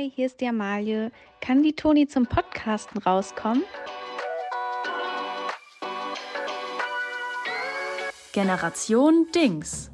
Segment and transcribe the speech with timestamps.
[0.00, 1.10] Hi, hier ist die Amalie.
[1.42, 3.64] Kann die Toni zum Podcasten rauskommen?
[8.32, 9.90] Generation Dings.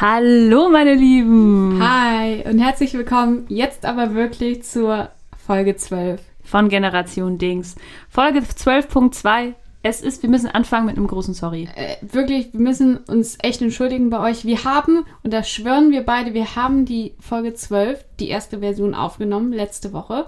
[0.00, 1.78] Hallo, meine Lieben.
[1.80, 5.10] Hi und herzlich willkommen jetzt aber wirklich zur
[5.46, 7.76] Folge 12 von Generation Dings.
[8.08, 11.68] Folge 12.2 es ist, wir müssen anfangen mit einem großen Sorry.
[11.76, 14.46] Äh, wirklich, wir müssen uns echt entschuldigen bei euch.
[14.46, 18.94] Wir haben, und das schwören wir beide, wir haben die Folge 12, die erste Version
[18.94, 20.26] aufgenommen, letzte Woche,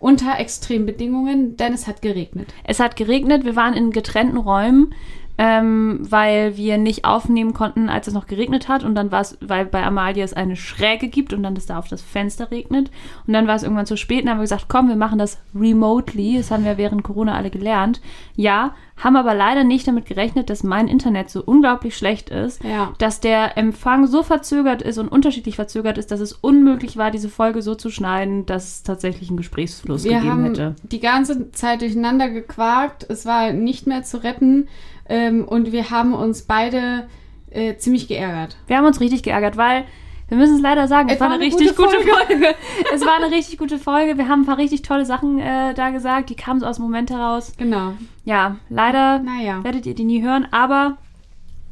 [0.00, 2.52] unter extremen Bedingungen, denn es hat geregnet.
[2.64, 4.92] Es hat geregnet, wir waren in getrennten Räumen
[5.40, 8.82] ähm, weil wir nicht aufnehmen konnten, als es noch geregnet hat.
[8.82, 11.78] Und dann war es, weil bei Amalia es eine Schräge gibt und dann ist da
[11.78, 12.90] auf das Fenster regnet.
[13.24, 15.38] Und dann war es irgendwann zu spät und haben wir gesagt, komm, wir machen das
[15.54, 16.36] remotely.
[16.36, 18.00] Das haben wir während Corona alle gelernt.
[18.34, 22.92] Ja, haben aber leider nicht damit gerechnet, dass mein Internet so unglaublich schlecht ist, ja.
[22.98, 27.28] dass der Empfang so verzögert ist und unterschiedlich verzögert ist, dass es unmöglich war, diese
[27.28, 30.76] Folge so zu schneiden, dass es tatsächlich einen Gesprächsfluss wir gegeben haben hätte.
[30.82, 33.06] Die ganze Zeit durcheinander gequakt.
[33.08, 34.68] Es war nicht mehr zu retten.
[35.08, 37.06] Ähm, und wir haben uns beide
[37.50, 38.56] äh, ziemlich geärgert.
[38.66, 39.84] Wir haben uns richtig geärgert, weil
[40.28, 42.04] wir müssen es leider sagen, es, es war, eine, eine richtig gute Folge.
[42.04, 42.54] Gute Folge.
[42.94, 44.18] es war eine richtig gute Folge.
[44.18, 46.30] Wir haben ein paar richtig tolle Sachen äh, da gesagt.
[46.30, 47.54] Die kamen so aus dem Moment heraus.
[47.56, 47.94] Genau.
[48.24, 49.64] Ja, leider naja.
[49.64, 50.46] werdet ihr die nie hören.
[50.50, 50.98] Aber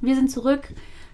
[0.01, 0.69] wir sind zurück,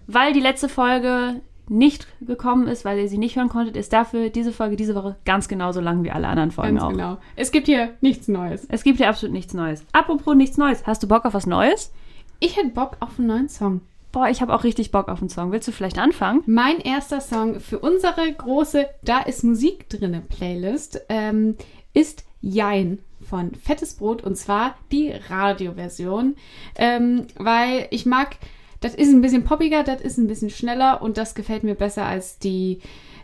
[0.06, 4.30] weil die letzte Folge nicht gekommen ist, weil ihr sie nicht hören konntet, ist dafür
[4.30, 6.90] diese Folge diese Woche ganz genauso lang wie alle anderen Folgen ganz auch.
[6.90, 7.18] genau.
[7.36, 8.66] Es gibt hier nichts Neues.
[8.68, 9.84] Es gibt hier absolut nichts Neues.
[9.92, 10.86] Apropos nichts Neues.
[10.86, 11.92] Hast du Bock auf was Neues?
[12.40, 13.80] Ich hätte Bock auf einen neuen Song.
[14.12, 15.52] Boah, ich habe auch richtig Bock auf einen Song.
[15.52, 16.42] Willst du vielleicht anfangen?
[16.44, 21.56] Mein erster Song für unsere große Da ist Musik drinne Playlist ähm,
[21.94, 26.36] ist Jein von Fettes Brot und zwar die Radioversion,
[26.74, 28.36] ähm, weil ich mag,
[28.80, 32.04] das ist ein bisschen poppiger, das ist ein bisschen schneller und das gefällt mir besser
[32.04, 32.80] als die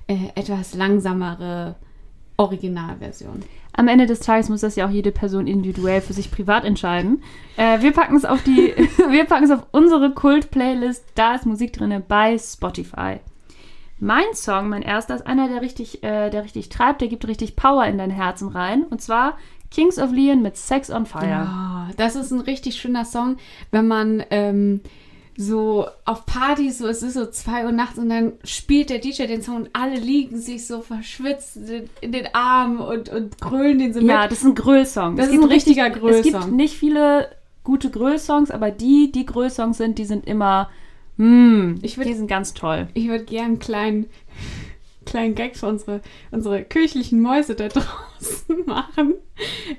[0.06, 1.76] äh, etwas langsamere
[2.38, 3.42] Originalversion.
[3.78, 7.22] Am Ende des Tages muss das ja auch jede Person individuell für sich privat entscheiden.
[7.56, 8.74] Äh, wir packen es auf die,
[9.08, 11.04] wir packen es auf unsere Kult-Playlist.
[11.14, 13.20] Da ist Musik drin bei Spotify.
[14.00, 17.54] Mein Song, mein erster, ist einer, der richtig, äh, der richtig treibt, der gibt richtig
[17.54, 18.82] Power in dein Herzen rein.
[18.82, 19.38] Und zwar
[19.70, 21.28] Kings of Leon mit Sex on Fire.
[21.28, 23.36] Ja, das ist ein richtig schöner Song,
[23.70, 24.80] wenn man ähm,
[25.41, 29.26] so auf Partys, so es ist so zwei Uhr nachts und dann spielt der DJ
[29.26, 31.56] den Song und alle liegen sich so verschwitzt
[32.00, 34.09] in den Armen und, und grölen den so mit.
[34.09, 35.15] Ja, das ist ein Gröl-Song.
[35.15, 36.34] Das es ist ein richtiger Gröl-Song.
[36.34, 37.31] Es gibt nicht viele
[37.62, 40.71] gute Gröl-Songs, aber die, die Gröl-Songs sind, die sind immer,
[41.19, 42.88] mm, ich würd, die sind ganz toll.
[42.94, 44.06] Ich würde gern einen kleinen,
[45.06, 46.00] kleinen Gag für unsere,
[46.32, 49.15] unsere kirchlichen Mäuse da draußen machen.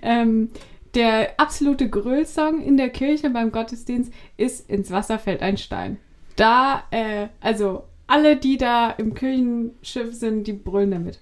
[0.02, 0.52] Ähm,
[0.95, 5.97] der absolute Gröllsong in der Kirche beim Gottesdienst ist Ins Wasser fällt ein Stein.
[6.35, 11.19] Da, äh, also alle, die da im Kirchenschiff sind, die brüllen damit.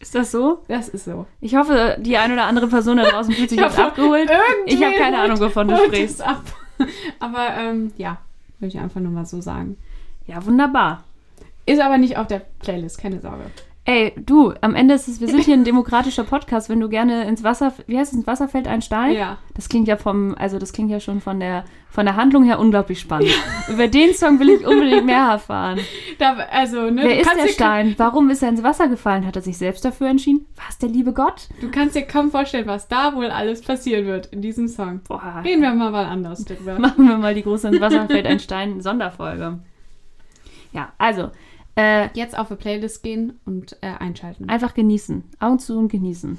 [0.00, 0.64] Ist das so?
[0.66, 1.26] Das ist so.
[1.40, 4.30] Ich hoffe, die eine oder andere Person da draußen fühlt sich jetzt abgeholt.
[4.66, 6.22] Ich habe keine Ahnung, wovon du sprichst.
[6.22, 6.42] Ab.
[7.20, 8.18] Aber ähm, ja,
[8.58, 9.76] würde ich einfach nur mal so sagen.
[10.26, 11.04] Ja, wunderbar.
[11.66, 13.44] Ist aber nicht auf der Playlist, keine Sorge.
[13.84, 17.24] Ey, du, am Ende ist es, wir sind hier ein demokratischer Podcast, wenn du gerne
[17.24, 19.16] ins Wasser, wie heißt es, ins Wasser fällt ein Stein?
[19.16, 19.38] Ja.
[19.54, 22.60] Das klingt ja vom, also das klingt ja schon von der, von der Handlung her
[22.60, 23.30] unglaublich spannend.
[23.68, 25.80] Über den Song will ich unbedingt mehr erfahren.
[26.18, 27.94] Da, also, ne, Wer ist der Stein?
[27.98, 29.26] Warum ist er ins Wasser gefallen?
[29.26, 30.46] Hat er sich selbst dafür entschieden?
[30.54, 31.48] War es der liebe Gott?
[31.60, 35.00] Du kannst dir kaum vorstellen, was da wohl alles passieren wird in diesem Song.
[35.08, 35.42] Boah.
[35.44, 36.78] Reden wir mal mal anders darüber.
[36.78, 39.58] Machen wir mal die große ins Wasser fällt ein Stein Sonderfolge.
[40.72, 41.30] Ja, also,
[41.76, 44.48] äh, Jetzt auf die Playlist gehen und äh, einschalten.
[44.48, 45.24] Einfach genießen.
[45.40, 46.38] Augen zu und genießen.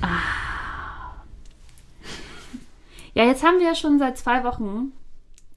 [0.00, 0.08] Ah.
[3.14, 4.92] Ja, jetzt haben wir ja schon seit zwei Wochen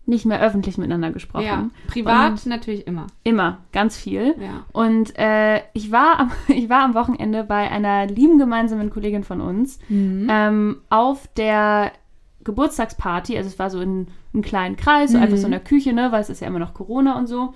[0.08, 1.46] nicht mehr öffentlich miteinander gesprochen.
[1.46, 3.08] Ja, privat natürlich immer.
[3.24, 4.36] Immer, ganz viel.
[4.40, 4.64] Ja.
[4.72, 9.42] Und äh, ich, war am, ich war am Wochenende bei einer lieben gemeinsamen Kollegin von
[9.42, 10.28] uns mhm.
[10.30, 11.92] ähm, auf der
[12.44, 13.38] Geburtstagsparty.
[13.38, 15.24] Also es war so in einem kleinen Kreis, so mhm.
[15.24, 17.54] einfach so in der Küche, ne, weil es ist ja immer noch Corona und so.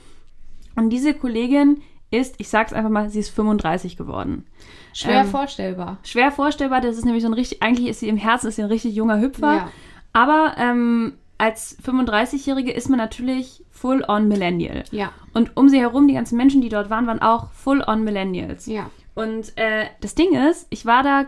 [0.76, 1.82] Und diese Kollegin
[2.12, 4.46] ist, ich sag's einfach mal, sie ist 35 geworden.
[4.94, 5.98] Schwer ähm, vorstellbar.
[6.04, 8.64] Schwer vorstellbar, das ist nämlich so ein richtig, eigentlich ist sie im Herzen ist sie
[8.64, 9.56] ein richtig junger Hüpfer.
[9.56, 9.72] Ja.
[10.14, 14.84] Aber ähm, als 35-Jährige ist man natürlich full on Millennial.
[14.92, 15.12] Ja.
[15.34, 18.68] Und um sie herum, die ganzen Menschen, die dort waren, waren auch full on Millennials.
[18.68, 18.90] Ja.
[19.16, 21.26] Und äh, das Ding ist, ich war da,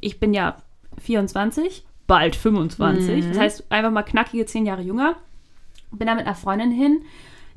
[0.00, 0.56] ich bin ja
[1.02, 3.28] 24, bald 25, mhm.
[3.28, 5.16] das heißt einfach mal knackige 10 Jahre jünger.
[5.90, 7.02] Bin da mit einer Freundin hin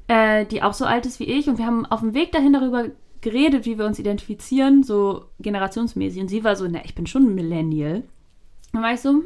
[0.08, 1.48] äh, die auch so alt ist wie ich.
[1.48, 2.86] Und wir haben auf dem Weg dahin darüber
[3.22, 6.22] geredet, wie wir uns identifizieren, so generationsmäßig.
[6.22, 8.04] Und sie war so, na, ich bin schon ein Millennial.
[8.74, 9.24] Dann war ich so, hm,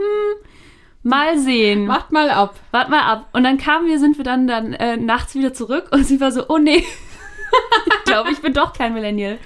[1.01, 1.85] Mal sehen.
[1.85, 2.55] Macht mal ab.
[2.71, 3.29] Wart mal ab.
[3.31, 6.31] Und dann kamen wir, sind wir dann, dann äh, nachts wieder zurück und sie war
[6.31, 6.83] so, oh nee.
[7.87, 9.37] ich glaube, ich bin doch kein Millennial.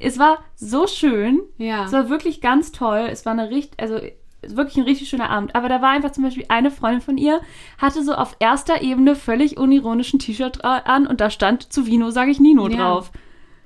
[0.00, 1.42] Es war so schön.
[1.58, 1.84] Ja.
[1.84, 3.08] Es war wirklich ganz toll.
[3.10, 4.00] Es war eine richtig, also
[4.46, 5.54] wirklich ein richtig schöner Abend.
[5.54, 7.40] Aber da war einfach zum Beispiel eine Freundin von ihr,
[7.78, 12.30] hatte so auf erster Ebene völlig unironischen T-Shirt an und da stand zu Vino, sage
[12.30, 12.76] ich Nino Ja.
[12.76, 13.12] drauf.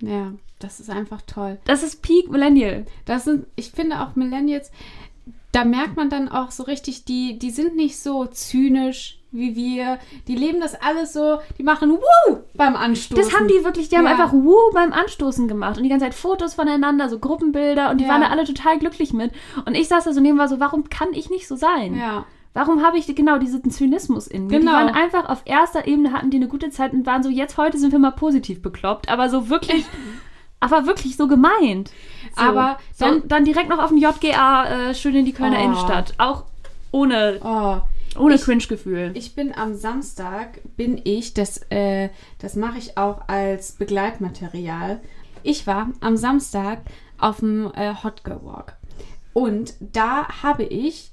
[0.00, 1.58] Ja, das ist einfach toll.
[1.64, 2.86] Das ist Peak Millennial.
[3.04, 4.70] Das sind, ich finde auch Millennials,
[5.52, 9.98] da merkt man dann auch so richtig, die, die sind nicht so zynisch wie wir.
[10.28, 13.16] Die leben das alles so, die machen Woo beim Anstoßen.
[13.22, 14.10] Das haben die wirklich, die haben Ja.
[14.12, 18.04] einfach Woo beim Anstoßen gemacht und die ganze Zeit Fotos voneinander, so Gruppenbilder und die
[18.04, 18.10] Ja.
[18.10, 19.32] waren da alle total glücklich mit.
[19.64, 21.96] Und ich saß da so neben war so, warum kann ich nicht so sein?
[21.96, 22.24] Ja.
[22.54, 24.58] Warum habe ich genau diesen Zynismus in mir?
[24.60, 24.70] Genau.
[24.72, 27.58] Die waren einfach auf erster Ebene, hatten die eine gute Zeit und waren so, jetzt
[27.58, 29.84] heute sind wir mal positiv bekloppt, aber so wirklich,
[30.60, 31.90] aber wirklich so gemeint.
[32.34, 35.58] So, Aber so, dann- dann direkt noch auf dem JGA äh, schön in die Kölner
[35.60, 35.64] Oh.
[35.64, 36.14] Innenstadt.
[36.18, 36.44] Auch
[36.92, 37.76] ohne, Oh,
[38.18, 39.12] ohne Cringe-Gefühl.
[39.14, 45.00] ich bin am Samstag, bin ich, das, äh, das mache ich auch als Begleitmaterial.
[45.42, 46.82] Ich war am Samstag
[47.18, 48.76] auf dem äh, Hot Girl Walk.
[49.32, 51.10] Und da habe ich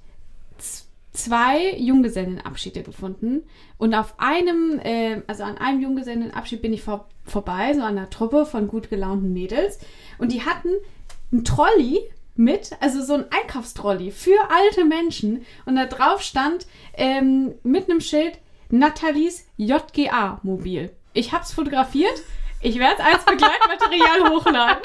[1.12, 3.44] zwei Junggesellenabschiede gefunden.
[3.78, 8.10] Und auf einem, äh, also an einem Junggesellenabschied bin ich vor, vorbei, so an einer
[8.10, 9.80] Truppe von gut gelaunten Mädels.
[10.18, 10.70] Und die hatten
[11.32, 12.00] ein Trolley
[12.36, 15.46] mit, also so ein Einkaufstrolli für alte Menschen.
[15.66, 16.66] Und da drauf stand
[16.96, 18.40] ähm, mit einem Schild
[18.70, 20.92] Nathalies JGA-Mobil.
[21.14, 22.22] Ich hab's fotografiert.
[22.62, 24.82] Ich werde es als Begleitmaterial hochladen.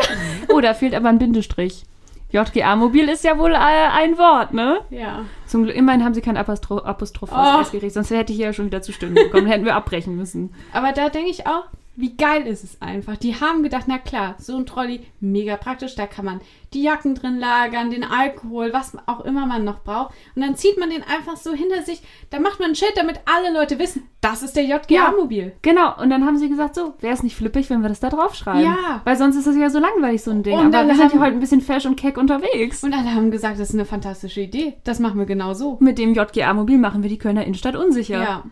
[0.48, 1.84] Oh, da fehlt aber ein Bindestrich.
[2.30, 4.80] JGA-Mobil ist ja wohl äh, ein Wort, ne?
[4.90, 5.24] Ja.
[5.46, 7.36] Zum Glück, immerhin haben sie kein Apostro Apostroph Oh.
[7.60, 10.54] ausgerichtet, sonst hätte ich ja schon wieder zustimmen bekommen, hätten wir abbrechen müssen.
[10.74, 11.64] Aber da denke ich auch,
[11.98, 13.16] wie geil ist es einfach.
[13.16, 15.96] Die haben gedacht, na klar, so ein Trolley, mega praktisch.
[15.96, 16.40] Da kann man
[16.72, 20.14] die Jacken drin lagern, den Alkohol, was auch immer man noch braucht.
[20.36, 22.00] Und dann zieht man den einfach so hinter sich.
[22.30, 25.56] Da macht man ein Schild, damit alle Leute wissen, das ist der JGA-Mobil.
[25.62, 28.10] Genau, und dann haben sie gesagt, so, wäre es nicht flippig, wenn wir das da
[28.10, 28.62] draufschreiben?
[28.62, 29.00] Ja.
[29.02, 30.54] Weil sonst ist das ja so langweilig, so ein Ding.
[30.54, 32.84] Und Aber dann wir sind ja heute ein bisschen fesch und keck unterwegs.
[32.84, 34.74] Und alle haben gesagt, das ist eine fantastische Idee.
[34.84, 35.78] Das machen wir genau so.
[35.80, 38.22] Mit dem JGA-Mobil machen wir die Kölner Innenstadt unsicher.
[38.22, 38.44] Ja,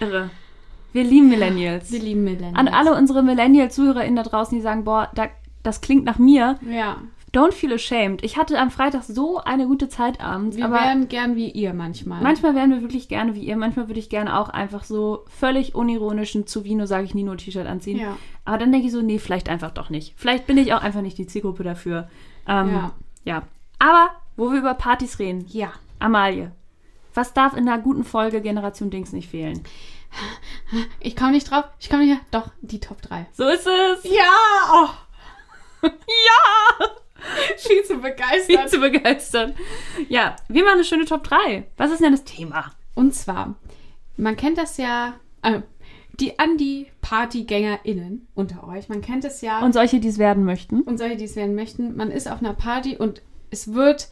[0.00, 0.30] Irre.
[0.92, 1.92] Wir lieben Millennials.
[1.92, 2.56] wir lieben Millennials.
[2.56, 5.28] An alle unsere Millennial-ZuhörerInnen da draußen, die sagen, boah, da,
[5.62, 6.58] das klingt nach mir.
[6.68, 6.96] Ja,
[7.32, 8.24] Don't feel ashamed.
[8.24, 10.56] Ich hatte am Freitag so eine gute Zeit abends.
[10.56, 12.20] wir wären gern wie ihr manchmal.
[12.20, 13.56] Manchmal wären wir wirklich gerne wie ihr.
[13.56, 17.68] Manchmal würde ich gerne auch einfach so völlig unironischen zu Vino, sage ich Nino, T-Shirt
[17.68, 18.00] anziehen.
[18.00, 18.16] Ja.
[18.44, 20.14] Aber dann denke ich so, nee, vielleicht einfach doch nicht.
[20.16, 22.08] Vielleicht bin ich auch einfach nicht die Zielgruppe dafür.
[22.48, 22.92] Ähm, Ja.
[23.24, 23.42] ja.
[23.78, 25.70] Aber, wo wir über Partys reden, Ja.
[26.00, 26.50] Amalie,
[27.14, 29.60] was darf in einer guten Folge Generation Dings nicht fehlen?
[31.00, 31.64] Ich komme nicht drauf.
[31.78, 32.20] Ich komme nicht.
[32.30, 33.26] Doch, die Top 3.
[33.32, 34.04] So ist es.
[34.04, 34.30] Ja!
[34.72, 34.88] Oh,
[35.82, 36.86] Ja!
[37.58, 38.70] viel zu Viel begeistert.
[38.70, 39.54] zu begeistern.
[40.08, 41.66] Ja, wir machen eine schöne Top 3.
[41.76, 42.72] Was ist denn das Thema?
[42.94, 43.54] Und zwar,
[44.16, 45.60] man kennt das ja, äh,
[46.18, 49.60] die an die PartygängerInnen unter euch, man kennt es ja.
[49.60, 50.82] Und solche, die es werden möchten.
[50.82, 54.08] und solche, die es werden möchten, man ist auf einer Party und es wird,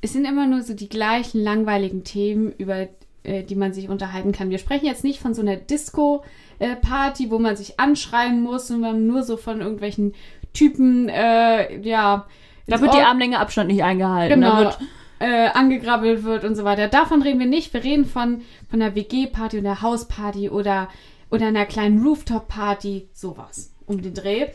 [0.00, 2.88] es sind immer nur so die gleichen langweiligen Themen, über
[3.26, 4.50] äh, die man sich unterhalten kann.
[4.50, 9.06] Wir sprechen jetzt nicht von so einer Disco-Party, wo man sich anschreien muss und man
[9.06, 10.14] nur so von irgendwelchen
[10.52, 12.26] Typen, äh, ja.
[12.66, 14.40] Da wird die Armlänge Abstand nicht eingehalten.
[14.40, 14.78] Da genau, wird,
[15.18, 16.88] äh, angegrabbelt wird und so weiter.
[16.88, 17.72] Davon reden wir nicht.
[17.72, 20.88] Wir reden von, von einer WG-Party oder Hausparty oder,
[21.30, 24.48] oder einer kleinen Rooftop-Party, sowas um den Dreh.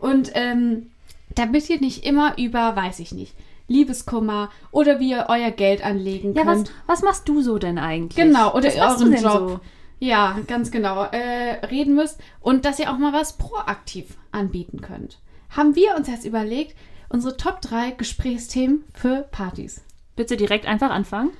[0.00, 0.90] Und ähm,
[1.34, 3.34] da bitte nicht immer über, weiß ich nicht,
[3.68, 6.72] Liebeskummer oder wie ihr euer Geld anlegen ja, was, könnt.
[6.86, 8.16] was machst du so denn eigentlich?
[8.16, 9.22] Genau, oder was euren Job.
[9.22, 9.60] so?
[10.00, 11.04] Ja, ganz genau.
[11.04, 15.18] Äh, reden müsst und dass ihr auch mal was proaktiv anbieten könnt.
[15.50, 16.76] Haben wir uns jetzt überlegt,
[17.08, 19.82] unsere Top 3 Gesprächsthemen für Partys.
[20.16, 21.30] Bitte direkt einfach anfangen.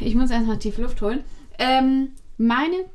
[0.00, 1.22] Ich muss erstmal tief Luft holen.
[1.60, 2.86] Ähm, meine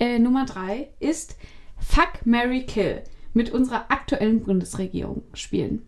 [0.00, 1.36] äh, Nummer drei ist
[1.78, 5.86] Fuck, Mary Kill mit unserer aktuellen Bundesregierung spielen.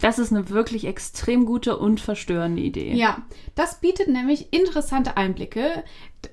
[0.00, 2.92] Das ist eine wirklich extrem gute und verstörende Idee.
[2.94, 3.22] Ja,
[3.54, 5.84] das bietet nämlich interessante Einblicke.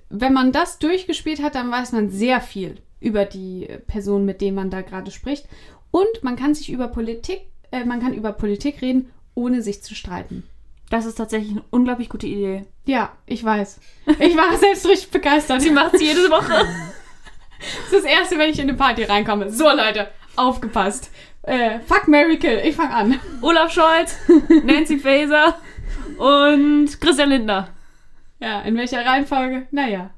[0.10, 4.56] Wenn man das durchgespielt hat, dann weiß man sehr viel über die Person, mit denen
[4.56, 5.48] man da gerade spricht.
[5.92, 7.42] Und man kann sich über Politik,
[7.72, 10.44] äh, man kann über Politik reden, ohne sich zu streiten.
[10.90, 12.66] Das ist tatsächlich eine unglaublich gute Idee.
[12.86, 13.80] Ja, ich weiß.
[14.20, 15.62] Ich war selbst richtig begeistert.
[15.62, 16.66] Sie macht sie jede Woche.
[17.64, 19.50] Das ist das erste, wenn ich in eine Party reinkomme.
[19.50, 21.12] So, Leute, aufgepasst.
[21.44, 23.20] Äh, fuck Mary Kill, ich fange an.
[23.42, 24.18] Olaf Scholz,
[24.64, 25.56] Nancy Faeser
[26.18, 27.70] und Christian Lindner.
[28.40, 29.68] Ja, in welcher Reihenfolge?
[29.72, 30.10] Naja,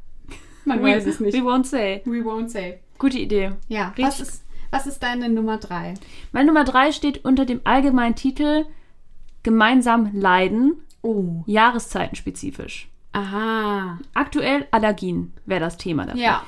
[0.65, 1.35] man weiß es nicht.
[1.35, 2.01] We won't say.
[2.05, 2.79] We won't say.
[2.97, 3.51] Gute Idee.
[3.67, 4.05] Ja, Richtig.
[4.05, 5.95] was ist, was ist deine Nummer drei?
[6.31, 8.65] Meine Nummer drei steht unter dem allgemeinen Titel
[9.43, 11.43] Gemeinsam leiden, Oh.
[11.45, 12.87] jahreszeitenspezifisch.
[13.13, 13.99] Aha.
[14.15, 16.21] Aktuell Allergien wäre das Thema dafür.
[16.21, 16.45] Ja.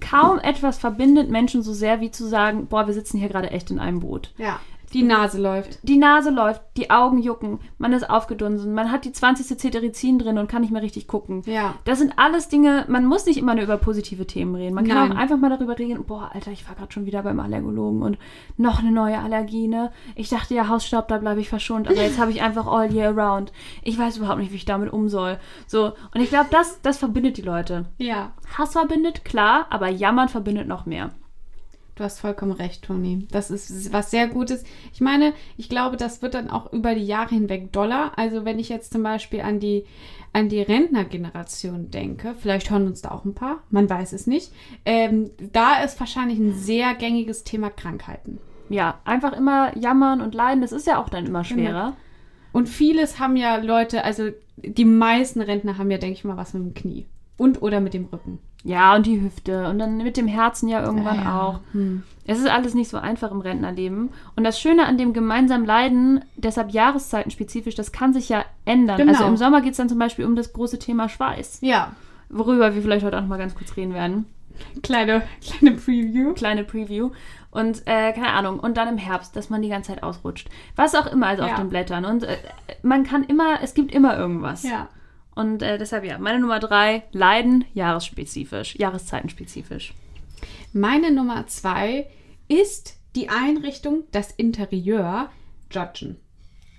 [0.00, 3.70] Kaum etwas verbindet Menschen so sehr, wie zu sagen, boah, wir sitzen hier gerade echt
[3.70, 4.32] in einem Boot.
[4.38, 4.60] Ja.
[4.92, 5.78] Die Nase läuft.
[5.82, 9.58] Die Nase läuft, die Augen jucken, man ist aufgedunsen, man hat die 20.
[9.58, 11.42] Cetirizin drin und kann nicht mehr richtig gucken.
[11.46, 11.74] Ja.
[11.84, 14.74] Das sind alles Dinge, man muss nicht immer nur über positive Themen reden.
[14.74, 15.12] Man kann Nein.
[15.12, 18.18] auch einfach mal darüber reden, boah, Alter, ich war gerade schon wieder beim Allergologen und
[18.56, 19.92] noch eine neue Allergie, ne?
[20.16, 23.10] Ich dachte ja, Hausstaub, da bleibe ich verschont, aber jetzt habe ich einfach all year
[23.16, 23.52] round.
[23.82, 25.38] Ich weiß überhaupt nicht, wie ich damit um soll.
[25.66, 27.86] So, und ich glaube, das, das verbindet die Leute.
[27.98, 28.32] Ja.
[28.58, 31.10] Hass verbindet, klar, aber Jammern verbindet noch mehr.
[32.00, 33.26] Du hast vollkommen recht, Toni.
[33.30, 34.64] Das ist was sehr Gutes.
[34.94, 38.12] Ich meine, ich glaube, das wird dann auch über die Jahre hinweg doller.
[38.16, 39.84] Also wenn ich jetzt zum Beispiel an die,
[40.32, 44.50] an die Rentnergeneration denke, vielleicht hören uns da auch ein paar, man weiß es nicht.
[44.86, 48.38] Ähm, da ist wahrscheinlich ein sehr gängiges Thema Krankheiten.
[48.70, 51.98] Ja, einfach immer jammern und leiden, das ist ja auch dann immer schwerer.
[52.52, 56.54] Und vieles haben ja Leute, also die meisten Rentner haben ja, denke ich mal, was
[56.54, 57.04] mit dem Knie.
[57.36, 58.38] Und oder mit dem Rücken.
[58.62, 61.40] Ja, und die Hüfte und dann mit dem Herzen ja irgendwann Ja, ja.
[61.42, 61.60] auch.
[61.72, 62.02] Hm.
[62.26, 64.10] Es ist alles nicht so einfach im Rentnerleben.
[64.36, 68.98] Und das Schöne an dem gemeinsamen Leiden, deshalb jahreszeitenspezifisch, das kann sich ja ändern.
[68.98, 69.12] Genau.
[69.12, 71.92] Also im Sommer geht es dann zum Beispiel um das große Thema Schweiß, Ja,
[72.28, 74.26] worüber wir vielleicht heute auch noch mal ganz kurz reden werden.
[74.82, 76.34] kleine, kleine Preview.
[76.34, 77.10] Kleine Preview.
[77.50, 78.60] Und äh, keine Ahnung.
[78.60, 80.48] Und dann im Herbst, dass man die ganze Zeit ausrutscht.
[80.76, 81.48] Was auch immer, also Ja.
[81.48, 82.04] auf den Blättern.
[82.04, 82.36] Und äh,
[82.82, 84.62] man kann immer, es gibt immer irgendwas.
[84.62, 84.88] Ja.
[85.34, 89.94] Und äh, deshalb ja, meine Nummer drei, Leiden, jahresspezifisch, jahreszeitenspezifisch.
[90.72, 92.08] Meine Nummer zwei
[92.48, 95.30] ist die Einrichtung, das Interieur
[95.70, 96.18] judgen.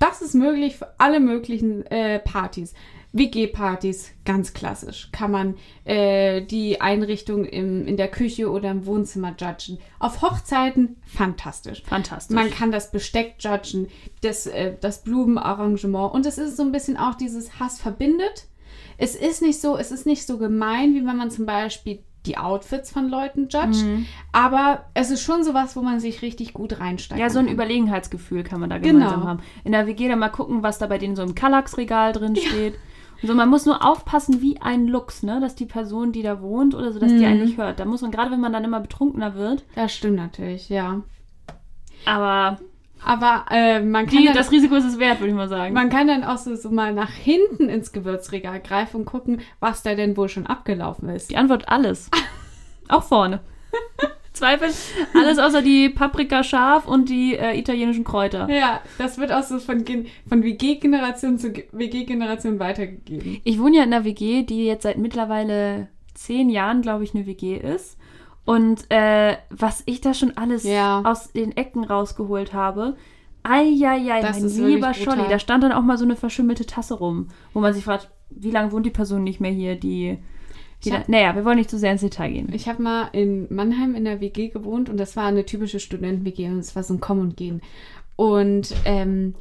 [0.02, 2.74] Das ist möglich für alle möglichen äh, Partys.
[3.14, 5.10] WG-Partys, ganz klassisch.
[5.12, 9.78] Kann man äh, die Einrichtung im, in der Küche oder im Wohnzimmer judgen.
[10.00, 11.84] Auf Hochzeiten, fantastisch.
[11.84, 12.34] Fantastisch.
[12.34, 13.90] Man kann das Besteck judgen,
[14.22, 16.16] das, äh, das Blumenarrangement.
[16.16, 18.48] Und es ist so ein bisschen auch dieses Hass verbindet.
[18.98, 22.38] Es ist nicht so, es ist nicht so gemein, wie wenn man zum Beispiel die
[22.38, 23.84] Outfits von Leuten judgt.
[23.84, 24.06] Mhm.
[24.32, 27.20] Aber es ist schon sowas, wo man sich richtig gut reinsteigt.
[27.20, 28.94] Ja, so ein Überlegenheitsgefühl kann man da Genau.
[29.06, 29.40] gemeinsam haben.
[29.64, 32.76] In der WG dann mal gucken, was da bei denen so im Kallax-Regal drin steht.
[33.22, 35.40] Und so, man muss nur aufpassen, wie ein Lux, ne?
[35.40, 37.26] Dass die Person, die da wohnt oder so, dass die Mhm.
[37.26, 37.80] einen nicht hört.
[37.80, 41.02] Da muss man, gerade wenn man dann immer betrunkener wird, Das stimmt natürlich, ja.
[42.06, 42.58] aber
[43.04, 45.74] Aber äh, man, kann die, dann, das Risiko ist es wert, würde ich mal sagen.
[45.74, 49.82] man kann dann auch so, so mal nach hinten ins Gewürzregal greifen und gucken, was
[49.84, 51.32] da denn wohl schon abgelaufen ist.
[51.32, 52.10] die Antwort alles.
[52.90, 53.40] Auch vorne.
[54.34, 54.70] Zweifel.
[55.14, 58.50] Alles außer die Paprika scharf und die äh, italienischen Kräuter.
[58.50, 63.42] Ja, das wird auch so von, Gen- von WG-Generation zu Ge- WG-Generation weitergegeben.
[63.44, 67.26] Ich wohne ja in einer WG, die jetzt seit mittlerweile zehn Jahren, glaube ich, eine
[67.26, 67.98] WG ist.
[68.56, 71.02] Und äh, was ich da schon alles Ja.
[71.06, 72.96] aus den Ecken rausgeholt habe.
[73.44, 74.94] Eieiei, Das mein lieber.
[74.94, 75.24] Scholli.
[75.30, 78.52] Da stand dann auch mal so eine verschimmelte Tasse rum, wo man sich fragt, wie
[78.52, 80.18] lange wohnt die Person nicht mehr hier, die.
[80.84, 82.50] die Ich da, hab- naja, wir wollen nicht zu sehr ins Detail gehen.
[82.54, 86.48] Ich habe mal in Mannheim in der WG gewohnt und das war eine typische Studenten-WG
[86.50, 87.62] und es war so ein Kommen und Gehen.
[88.16, 89.34] Und ähm,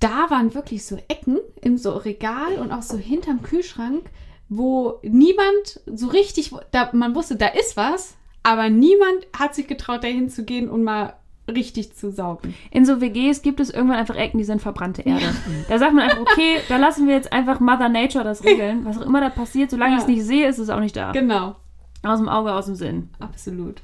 [0.00, 4.04] da waren wirklich so Ecken im so Regal und auch so hinterm Kühlschrank,
[4.48, 10.04] wo niemand so richtig, da, man wusste, da ist was, aber niemand hat sich getraut,
[10.04, 11.14] da hinzugehen und mal
[11.48, 12.54] richtig zu saugen.
[12.70, 15.26] In so WGs gibt es irgendwann einfach Ecken, die sind verbrannte Erde.
[15.68, 18.84] Da sagt man einfach, okay, da lassen wir jetzt einfach Mother Nature das regeln.
[18.84, 19.96] Was auch immer da passiert, solange Ja.
[19.98, 21.12] ich es nicht sehe, ist es auch nicht da.
[21.12, 21.54] Genau,
[22.02, 23.10] Aus dem Auge, aus dem Sinn.
[23.20, 23.82] absolut.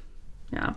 [0.51, 0.75] Ja.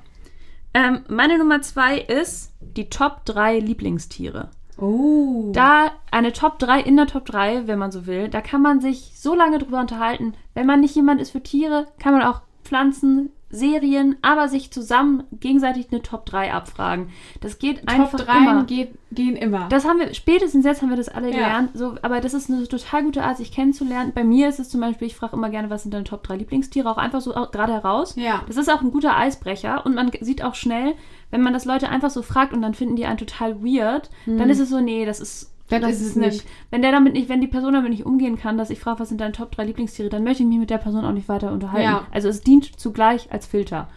[0.74, 4.50] Ähm, meine Nummer zwei ist die Top 3 Lieblingstiere.
[4.78, 5.50] Oh.
[5.52, 8.80] Da eine Top 3 in der Top 3, wenn man so will, da kann man
[8.80, 10.34] sich so lange drüber unterhalten.
[10.54, 15.22] Wenn man nicht jemand ist für Tiere, kann man auch Pflanzen, Serien, aber sich zusammen
[15.32, 17.10] gegenseitig eine Top 3 abfragen.
[17.40, 18.64] Das geht Top einfach 3 immer.
[18.64, 19.68] geht, gehen immer.
[19.68, 21.34] Das haben wir, spätestens jetzt haben wir das alle Ja.
[21.34, 21.70] gelernt.
[21.74, 24.12] So, aber das ist eine total gute Art, sich kennenzulernen.
[24.14, 26.36] Bei mir ist es zum Beispiel, ich frage immer gerne, was sind deine Top 3
[26.36, 28.16] Lieblingstiere, auch einfach so gerade heraus.
[28.16, 28.42] ja.
[28.48, 30.94] Das ist auch ein guter Eisbrecher und man sieht auch schnell,
[31.30, 34.50] wenn man das Leute einfach so fragt und dann finden die einen total weird, dann
[34.50, 35.52] ist es so, nee, das ist.
[35.70, 35.80] Mhm.
[35.80, 36.46] Das ist es nicht.
[36.70, 39.08] Wenn der damit nicht, wenn die Person damit nicht umgehen kann, dass ich frage, was
[39.08, 41.52] sind deine Top 3 Lieblingstiere, dann möchte ich mich mit der Person auch nicht weiter
[41.52, 41.84] unterhalten.
[41.84, 42.06] Ja.
[42.12, 43.88] Also es dient zugleich als Filter.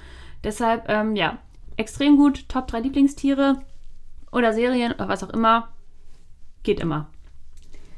[0.44, 1.38] Deshalb, ähm, ja,
[1.78, 3.62] extrem gut, Top 3 Lieblingstiere
[4.32, 5.70] oder Serien oder was auch immer.
[6.64, 7.08] Geht immer.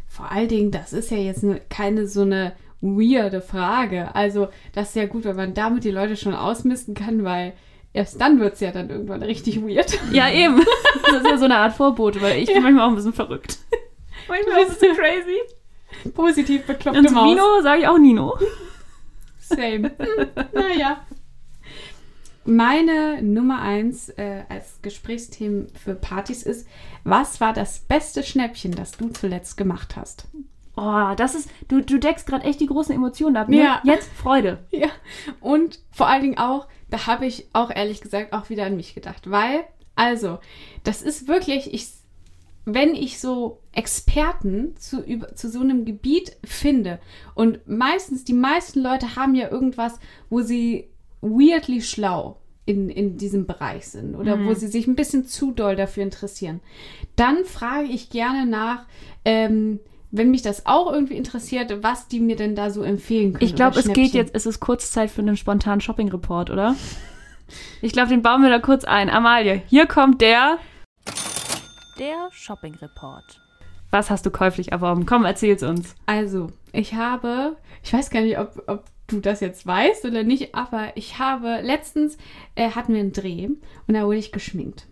[0.07, 4.13] Vor allen Dingen, das ist ja jetzt ne, keine so eine weirde Frage.
[4.15, 7.53] Also, das ist ja gut, wenn man damit die Leute schon ausmisten kann, weil
[7.93, 9.97] erst dann wird es ja dann irgendwann richtig weird.
[10.11, 10.61] Ja, eben.
[11.03, 13.57] Das ist ja so eine Art Vorbote, weil ich bin manchmal auch ein bisschen verrückt.
[14.27, 16.11] Manchmal ist es so crazy.
[16.13, 17.31] Positiv bekloppte Und Maus.
[17.31, 18.37] Vino sage ich auch Nino.
[19.39, 19.91] Same.
[19.97, 21.05] Hm, naja.
[22.45, 26.67] Meine Nummer eins äh, als Gesprächsthemen für Partys ist,
[27.03, 30.27] was war das beste Schnäppchen, das du zuletzt gemacht hast?
[30.83, 33.49] Oh, das ist, du, du deckst gerade echt die großen Emotionen ab.
[33.49, 33.57] Ne?
[33.57, 33.81] Ja.
[33.83, 34.57] Jetzt Freude.
[34.71, 34.87] Ja,
[35.39, 38.95] und vor allen Dingen auch, da habe ich auch ehrlich gesagt auch wieder an mich
[38.95, 39.63] gedacht, weil,
[39.95, 40.39] also,
[40.83, 41.89] das ist wirklich, ich,
[42.65, 46.99] wenn ich so Experten zu, über, zu so einem Gebiet finde
[47.35, 49.99] und meistens, die meisten Leute haben ja irgendwas,
[50.31, 50.89] wo sie
[51.21, 55.75] weirdly schlau in, in diesem Bereich sind oder wo sie sich ein bisschen zu doll
[55.75, 56.59] dafür interessieren,
[57.15, 58.87] dann frage ich gerne nach,
[59.25, 59.79] ähm,
[60.11, 63.45] wenn mich das auch irgendwie interessiert, was die mir denn da so empfehlen können.
[63.45, 66.75] Ich glaube, es geht jetzt, es ist kurz Zeit für einen spontanen Shopping-Report, oder?
[67.81, 69.09] Ich glaube, den bauen wir da kurz ein.
[69.09, 70.57] Amalie, hier kommt der.
[71.99, 73.41] Der Shopping Report.
[73.89, 75.05] Was hast du käuflich erworben?
[75.05, 75.95] Komm, erzähl's uns.
[76.05, 80.55] Also, ich habe, ich weiß gar nicht, ob, ob du das jetzt weißt oder nicht,
[80.55, 82.17] aber ich habe letztens
[82.55, 83.49] äh, hatten wir einen Dreh
[83.87, 84.87] und da wurde ich geschminkt.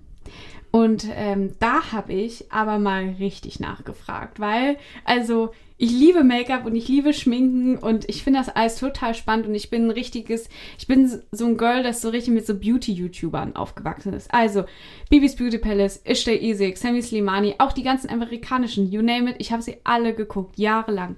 [0.72, 6.76] Und ähm, da habe ich aber mal richtig nachgefragt, weil, also, ich liebe Make-up und
[6.76, 10.50] ich liebe Schminken und ich finde das alles total spannend und ich bin ein richtiges,
[10.78, 14.32] ich bin so ein Girl, das so richtig mit so Beauty-YouTubern aufgewachsen ist.
[14.32, 14.66] Also,
[15.10, 19.52] Bibis Beauty Palace, Ishta Isik, Sammy Slimani, auch die ganzen amerikanischen, you name it, ich
[19.52, 21.16] habe sie alle geguckt, jahrelang.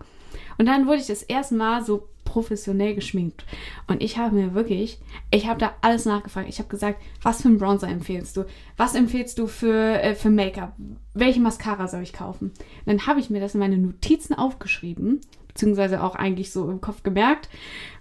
[0.58, 3.44] Und dann wurde ich das erste Mal so professionell geschminkt.
[3.88, 5.00] Und ich habe mir wirklich,
[5.32, 6.48] ich habe da alles nachgefragt.
[6.48, 8.46] Ich habe gesagt, was für einen Bronzer empfehlst du?
[8.78, 10.74] Was empfehlst du für, äh, für Make-up?
[11.14, 12.52] Welche Mascara soll ich kaufen?
[12.52, 15.20] Und dann habe ich mir das in meine Notizen aufgeschrieben,
[15.50, 17.50] beziehungsweise auch eigentlich so im Kopf gemerkt.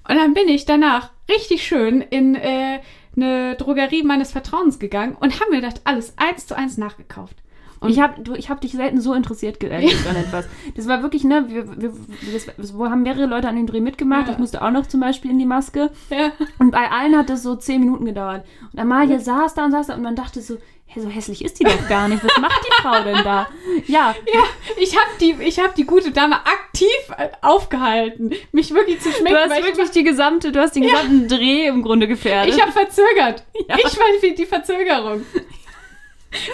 [0.08, 2.78] Und dann bin ich danach richtig schön in äh,
[3.16, 7.36] eine Drogerie meines Vertrauens gegangen und habe mir das alles eins zu eins nachgekauft.
[7.80, 10.46] Und ich habe hab dich selten so interessiert ge- erlebt an etwas.
[10.76, 11.92] Das war wirklich, ne, wir, wir,
[12.32, 14.26] das, das haben mehrere Leute an dem Dreh mitgemacht.
[14.26, 14.32] Ja.
[14.34, 15.90] Ich musste auch noch zum Beispiel in die Maske.
[16.10, 16.32] ja.
[16.58, 18.44] Und bei allen hat das so zehn Minuten gedauert.
[18.72, 20.58] Und Amalie saß da und saß da und man dachte so,
[20.92, 22.22] hä, so hässlich ist die doch gar nicht.
[22.22, 23.46] Was macht die Frau denn da?
[23.86, 24.42] Ja, Ja,
[24.78, 29.34] ich habe die, ich hab die gute Dame aktiv äh, aufgehalten, mich wirklich zu schmecken.
[29.36, 32.54] du hast wirklich die gesamte, du hast den gesamten Dreh im Grunde gefährdet.
[32.54, 33.44] ich, habe verzögert.
[33.68, 33.76] Ja.
[33.78, 34.04] Ich war
[34.36, 35.22] die Verzögerung.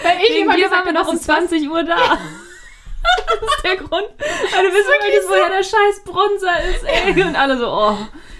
[0.03, 1.69] Weil ich Wegen immer dir gesagt waren wir habe, noch um das ist was- 20
[1.69, 2.17] Uhr da.
[3.39, 3.91] Das ist der Grund.
[3.91, 7.23] Weil du wissen wirklich wirklich, woher der scheiß Bronzer ist, ey.
[7.23, 7.97] Und alle so, oh,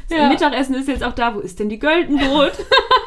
[0.10, 0.28] das Ja.
[0.28, 1.36] Mittagessen ist jetzt auch da.
[1.36, 2.52] Wo ist denn die Göldenbrot?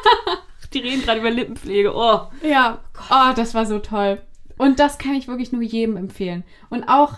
[0.73, 1.93] die reden gerade über Lippenpflege.
[1.93, 2.21] Oh.
[2.41, 2.79] Ja,
[3.11, 4.21] oh, das war so toll.
[4.57, 6.43] Und das kann ich wirklich nur jedem empfehlen.
[6.69, 7.15] Und auch,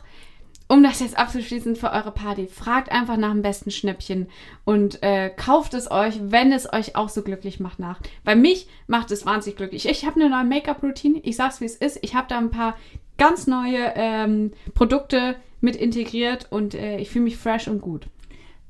[0.68, 4.28] um das jetzt abzuschließen für eure Party, fragt einfach nach dem besten Schnäppchen
[4.66, 8.00] und äh, kauft es euch, wenn es euch auch so glücklich macht nach.
[8.24, 9.88] Bei mich macht es wahnsinnig glücklich.
[9.88, 11.20] Ich habe eine neue Make-up-Routine.
[11.24, 12.00] Ich sag's, wie es ist.
[12.02, 12.76] Ich habe da ein paar
[13.18, 18.08] ganz neue ähm, Produkte mit integriert und äh, ich fühle mich fresh und gut.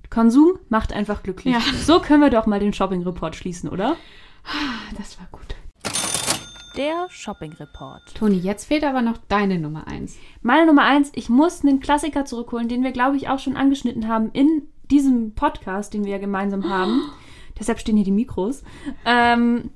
[0.09, 1.53] Konsum macht einfach glücklich.
[1.55, 1.61] Ja.
[1.83, 3.95] So können wir doch mal den Shopping-Report schließen, oder?
[4.45, 5.55] Ah, Das war gut.
[6.77, 8.01] Der Shopping Report.
[8.15, 10.17] Toni, jetzt fehlt aber noch deine Nummer eins.
[10.41, 14.07] Meine Nummer eins, ich muss einen Klassiker zurückholen, den wir, glaube ich, auch schon angeschnitten
[14.07, 17.01] haben in diesem Podcast, den wir ja gemeinsam haben.
[17.59, 18.63] Deshalb stehen hier die Mikros.
[19.05, 19.69] Ähm,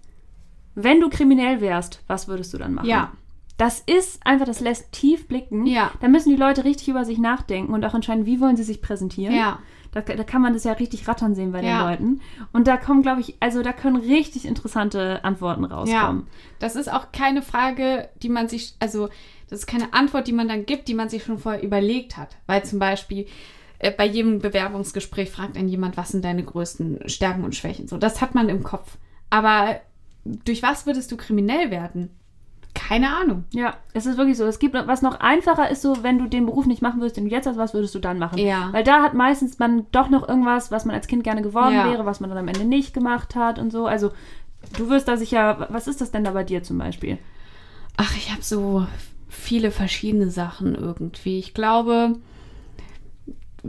[0.73, 2.89] wenn du kriminell wärst, was würdest du dann machen?
[2.89, 3.11] Ja.
[3.57, 5.65] Das ist einfach, das lässt tief blicken.
[5.65, 5.91] Ja.
[5.99, 8.81] Da müssen die Leute richtig über sich nachdenken und auch entscheiden, wie wollen sie sich
[8.81, 9.35] präsentieren.
[9.35, 9.59] Ja.
[10.01, 11.79] Da, da kann man das ja richtig rattern sehen bei Ja.
[11.79, 12.21] den Leuten.
[12.53, 16.27] Und da kommen, glaube ich, also da können richtig interessante Antworten rauskommen.
[16.59, 19.09] Das ist auch keine Frage, die man sich, also
[19.49, 22.37] das ist keine Antwort, die man dann gibt, die man sich schon vorher überlegt hat.
[22.47, 23.27] Weil zum Beispiel
[23.79, 27.87] äh, bei jedem Bewerbungsgespräch fragt einen jemand, was sind deine größten Stärken und Schwächen.
[27.87, 28.97] So, das hat man im Kopf.
[29.29, 29.79] Aber
[30.25, 32.09] durch was würdest du kriminell werden?
[32.77, 33.45] Keine Ahnung.
[33.51, 34.45] Ja, es ist wirklich so.
[34.45, 37.25] Es gibt was noch einfacher ist so, wenn du den Beruf nicht machen würdest, den
[37.25, 38.37] du jetzt hast, was würdest du dann machen?
[38.37, 38.69] Ja.
[38.71, 41.89] Weil da hat meistens man doch noch irgendwas, was man als Kind gerne geworden Ja.
[41.89, 43.87] wäre, was man dann am Ende nicht gemacht hat und so.
[43.87, 44.11] Also
[44.77, 47.17] du wirst da sicher, was ist das denn da bei dir zum Beispiel?
[47.97, 48.85] Ach, ich habe so
[49.27, 51.39] viele verschiedene Sachen irgendwie.
[51.39, 52.13] Ich glaube,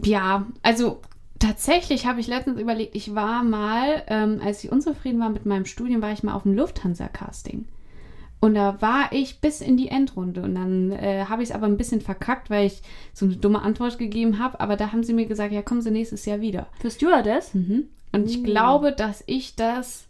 [0.05, 1.01] ja, also
[1.39, 5.65] tatsächlich habe ich letztens überlegt, ich war mal, ähm, als ich unzufrieden war mit meinem
[5.65, 7.67] Studium, war ich mal auf dem Lufthansa-Casting.
[8.41, 10.43] Und da war ich bis in die Endrunde.
[10.43, 13.63] Und dann äh, habe ich es aber ein bisschen verkackt, weil ich so eine dumme
[13.63, 14.61] Antwort gegeben habe.
[14.61, 16.69] Aber da haben sie mir gesagt, ja, kommen Sie nächstes Jahr wieder.
[16.81, 17.55] Für Stewardess?
[17.55, 17.89] Mhm.
[18.13, 18.43] Und ich Uh.
[18.45, 20.07] glaube, dass ich das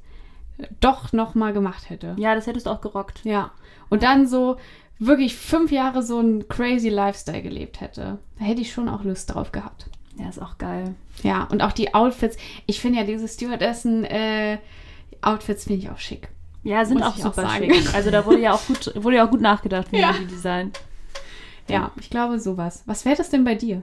[0.80, 2.16] doch noch mal gemacht hätte.
[2.18, 3.24] Ja, das hättest du auch gerockt.
[3.24, 3.52] Ja.
[3.88, 4.56] Und dann so
[4.98, 8.18] wirklich fünf Jahre so einen crazy Lifestyle gelebt hätte.
[8.38, 9.86] Da hätte ich schon auch Lust drauf gehabt.
[10.18, 10.96] Ja, ist auch geil.
[11.22, 12.36] Ja, und auch die Outfits.
[12.66, 14.58] Ich finde ja diese Stewardessen äh,
[15.22, 16.28] Outfits finde ich auch schick.
[16.64, 17.72] Ja, sind auch auch super sagen.
[17.72, 17.94] schick.
[17.94, 20.12] Also da wurde ja auch gut, wurde ja auch gut nachgedacht, wie Ja.
[20.12, 20.80] man die designt.
[21.68, 22.82] Ja, ich glaube sowas.
[22.86, 23.82] Was wäre das denn bei dir?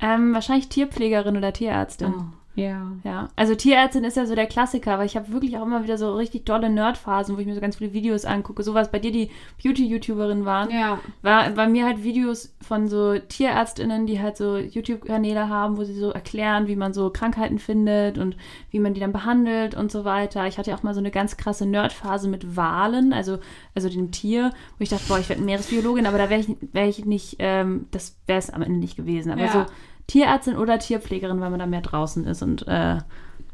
[0.00, 2.14] Ähm, wahrscheinlich Tierpflegerin oder Tierärztin.
[2.16, 2.22] Oh,
[2.58, 2.90] Ja.
[3.04, 5.96] Ja, also Tierärztin ist ja so der Klassiker, aber ich habe wirklich auch immer wieder
[5.96, 8.64] so richtig dolle Nerdphasen, wo ich mir so ganz viele Videos angucke.
[8.64, 9.30] So was bei dir die
[9.62, 10.68] Beauty-YouTuberin waren.
[10.70, 10.98] Ja.
[11.22, 15.94] War bei mir halt Videos von so Tierärztinnen, die halt so YouTube-Kanäle haben, wo sie
[15.94, 18.36] so erklären, wie man so Krankheiten findet und
[18.72, 20.48] wie man die dann behandelt und so weiter.
[20.48, 23.38] Ich hatte ja auch mal so eine ganz krasse Nerdphase mit Walen, also,
[23.76, 26.88] also dem Tier, wo ich dachte, boah, ich werde Meeresbiologin, aber da wäre ich, wär
[26.88, 29.30] ich nicht, ähm, das wäre es am Ende nicht gewesen.
[29.30, 29.52] Aber Ja.
[29.52, 29.66] so
[30.08, 32.98] Tierärztin oder Tierpflegerin, weil man da mehr draußen ist und äh,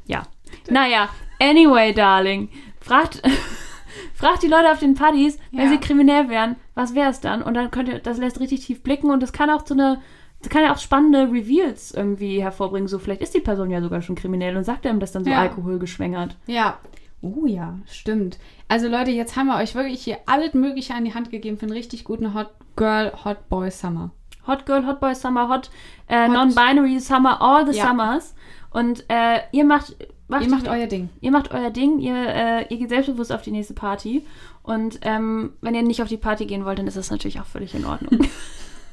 [0.07, 0.23] ja.
[0.71, 1.09] Naja,
[1.41, 2.49] anyway, darling,
[2.81, 3.21] fragt,
[4.15, 5.69] fragt die Leute auf den Partys, wenn Ja.
[5.71, 7.43] sie kriminell wären, was wäre es dann?
[7.43, 10.01] Und dann könnt ihr, das lässt richtig tief blicken und das kann auch so eine,
[10.41, 12.87] das kann ja auch spannende Reveals irgendwie hervorbringen.
[12.89, 15.31] So, vielleicht ist die Person ja sogar schon kriminell und sagt einem das dann so
[15.31, 15.41] Ja.
[15.41, 16.37] Alkohol geschwängert.
[16.47, 16.79] Ja.
[17.23, 18.39] Oh ja, stimmt.
[18.69, 21.63] Also Leute, jetzt haben wir euch wirklich hier alles Mögliche an die Hand gegeben für
[21.65, 24.11] einen richtig guten Hot Girl, Hot Boy Summer.
[24.47, 25.71] Hot Girl, Hot Boy Summer, Hot,
[26.09, 27.89] äh, Hot- Non-Binary Summer, all the Ja.
[27.89, 28.35] Summers.
[28.71, 29.97] Und äh, ihr macht,
[30.29, 31.09] macht, Ihr macht euer Ding.
[31.21, 34.27] ihr macht euer Ding, ihr, äh, ihr geht selbstbewusst auf die nächste Party.
[34.63, 37.47] Und ähm, wenn ihr nicht auf die Party gehen wollt, dann ist das natürlich auch
[37.47, 38.27] völlig in Ordnung.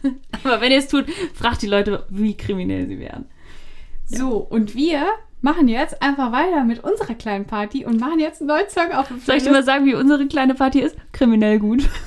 [0.43, 3.25] Aber wenn ihr es tut, fragt die Leute, wie kriminell sie wären.
[4.05, 5.05] So, und wir
[5.41, 9.11] machen jetzt einfach weiter mit unserer kleinen Party und machen jetzt einen neuen Song auf.
[9.25, 10.95] Soll ich dir mal sagen, wie unsere kleine Party ist?
[11.13, 11.87] Kriminell gut.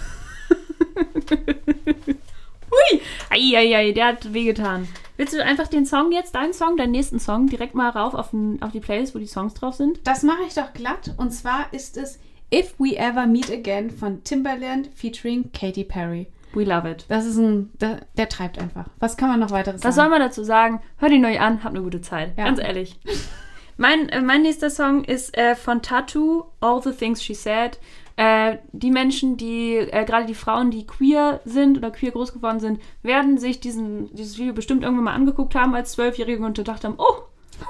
[2.74, 3.00] Hui!
[3.30, 4.88] Eieiei, der hat wehgetan.
[5.16, 8.30] Willst du einfach den Song jetzt, deinen Song, deinen nächsten Song, direkt mal rauf auf,
[8.30, 10.00] den, auf die Playlist, wo die Songs drauf sind?
[10.04, 11.14] Das mache ich doch glatt.
[11.16, 12.18] Und zwar ist es
[12.52, 16.26] If We Ever Meet Again von Timbaland featuring Katy Perry.
[16.52, 17.04] We love it.
[17.08, 18.86] Das ist ein, der, der treibt einfach.
[18.98, 20.10] Was kann man noch weiteres Was soll sagen?
[20.10, 20.80] man dazu sagen?
[20.98, 22.32] Hört ihn euch an, habt eine gute Zeit.
[22.36, 22.44] Ja.
[22.44, 22.98] Ganz ehrlich.
[23.76, 27.80] Mein, äh, mein nächster Song ist äh, von Tattoo, All the Things She Said.
[28.16, 32.60] Äh, die Menschen, die, äh, gerade die Frauen, die queer sind oder queer groß geworden
[32.60, 36.84] sind, werden sich diesen, dieses Video bestimmt irgendwann mal angeguckt haben als Zwölfjährige und gedacht
[36.84, 37.22] haben, oh,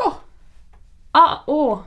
[0.03, 0.13] Oh,
[1.13, 1.79] ah, oh.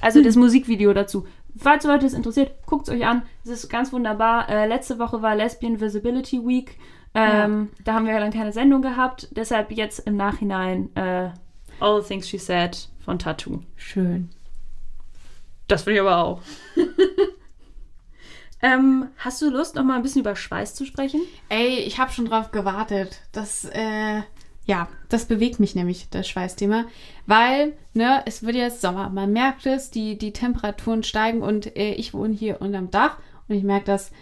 [0.00, 1.26] Also das Musikvideo dazu.
[1.56, 3.22] Falls Leute es interessiert, guckt es euch an.
[3.44, 4.48] Es ist ganz wunderbar.
[4.48, 6.78] Äh, letzte Woche war Lesbian Visibility Week.
[7.14, 9.28] Ähm, Da haben wir dann keine Sendung gehabt.
[9.32, 11.30] Deshalb jetzt im Nachhinein äh,
[11.80, 13.62] All the Things She Said von Tattoo.
[13.76, 14.28] schön.
[15.68, 16.42] Das will ich aber auch.
[18.62, 21.20] ähm, hast du Lust, noch mal ein bisschen über Schweiß zu sprechen?
[21.48, 23.20] Ey, ich habe schon drauf gewartet.
[23.32, 24.22] Das, äh,
[24.64, 26.84] ja, das bewegt mich nämlich, das Schweißthema.
[27.26, 29.10] Weil, ne, es wird jetzt Sommer.
[29.10, 33.56] Man merkt es, die, die Temperaturen steigen und äh, ich wohne hier unterm Dach und
[33.56, 34.12] ich merke das,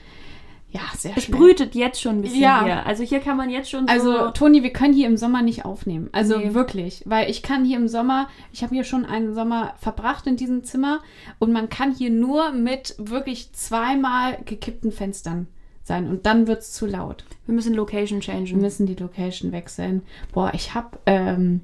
[0.72, 1.38] ja, sehr Es schnell.
[1.38, 2.64] brütet jetzt schon ein bisschen Ja.
[2.64, 2.87] hier.
[2.87, 3.92] Also hier kann man jetzt schon so...
[3.92, 6.09] Also, Toni, wir können hier im Sommer nicht aufnehmen.
[6.12, 6.54] Also Nee.
[6.54, 7.02] wirklich.
[7.06, 10.62] Weil ich kann hier im Sommer, ich habe hier schon einen Sommer verbracht in diesem
[10.64, 11.00] Zimmer
[11.38, 15.48] und man kann hier nur mit wirklich zweimal gekippten Fenstern
[15.83, 16.09] sein.
[16.09, 17.24] Und dann wird es zu laut.
[17.46, 18.61] wir müssen Location Wir changen.
[18.61, 20.02] müssen die Location wechseln.
[20.33, 21.62] Boah, ich habe ähm,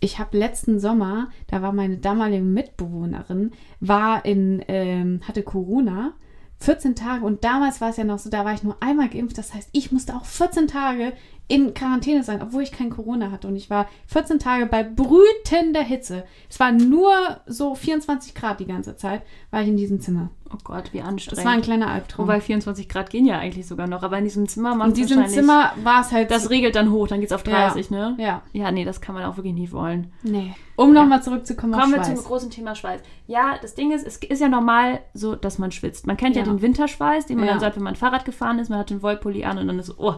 [0.00, 3.50] ich habe letzten Sommer, da war meine damalige Mitbewohnerin,
[3.80, 6.12] war in, ähm, hatte Corona,
[6.60, 9.38] 14 Tage und damals war es ja noch so, da war ich nur einmal geimpft.
[9.38, 11.12] Das heißt, ich musste auch 14 Tage
[11.46, 13.48] in Quarantäne sein, obwohl ich kein Corona hatte.
[13.48, 16.24] Und ich war 14 Tage bei brütender Hitze.
[16.50, 17.10] Es war nur
[17.46, 20.30] so 24 Grad die ganze Zeit, war ich in diesem Zimmer.
[20.52, 21.44] Oh Gott, wie Das anstrengend.
[21.46, 22.26] war ein kleiner Albtraum.
[22.26, 25.26] Wobei 24 Grad gehen ja eigentlich sogar noch, aber in diesem Zimmer macht in diesem
[25.26, 26.30] Zimmer war es halt.
[26.30, 28.16] Das regelt dann hoch, dann geht's auf 30, ne?
[28.18, 28.42] ja.
[28.52, 30.12] Ja, nee, das kann man auch wirklich nie wollen.
[30.22, 30.54] Nee.
[30.78, 32.24] Um nochmal zurückzukommen Kommen wir auf zum Schweiß.
[32.26, 33.00] großen Thema Schweiß.
[33.26, 36.06] Ja, das Ding ist, es ist ja normal so, dass man schwitzt.
[36.06, 36.48] Man kennt ja, Ja.
[36.48, 37.52] den Winterschweiß, den man Ja.
[37.52, 39.78] dann so hat, wenn man Fahrrad gefahren ist, man hat den Wollpulli an und dann
[39.78, 40.14] ist so, oh,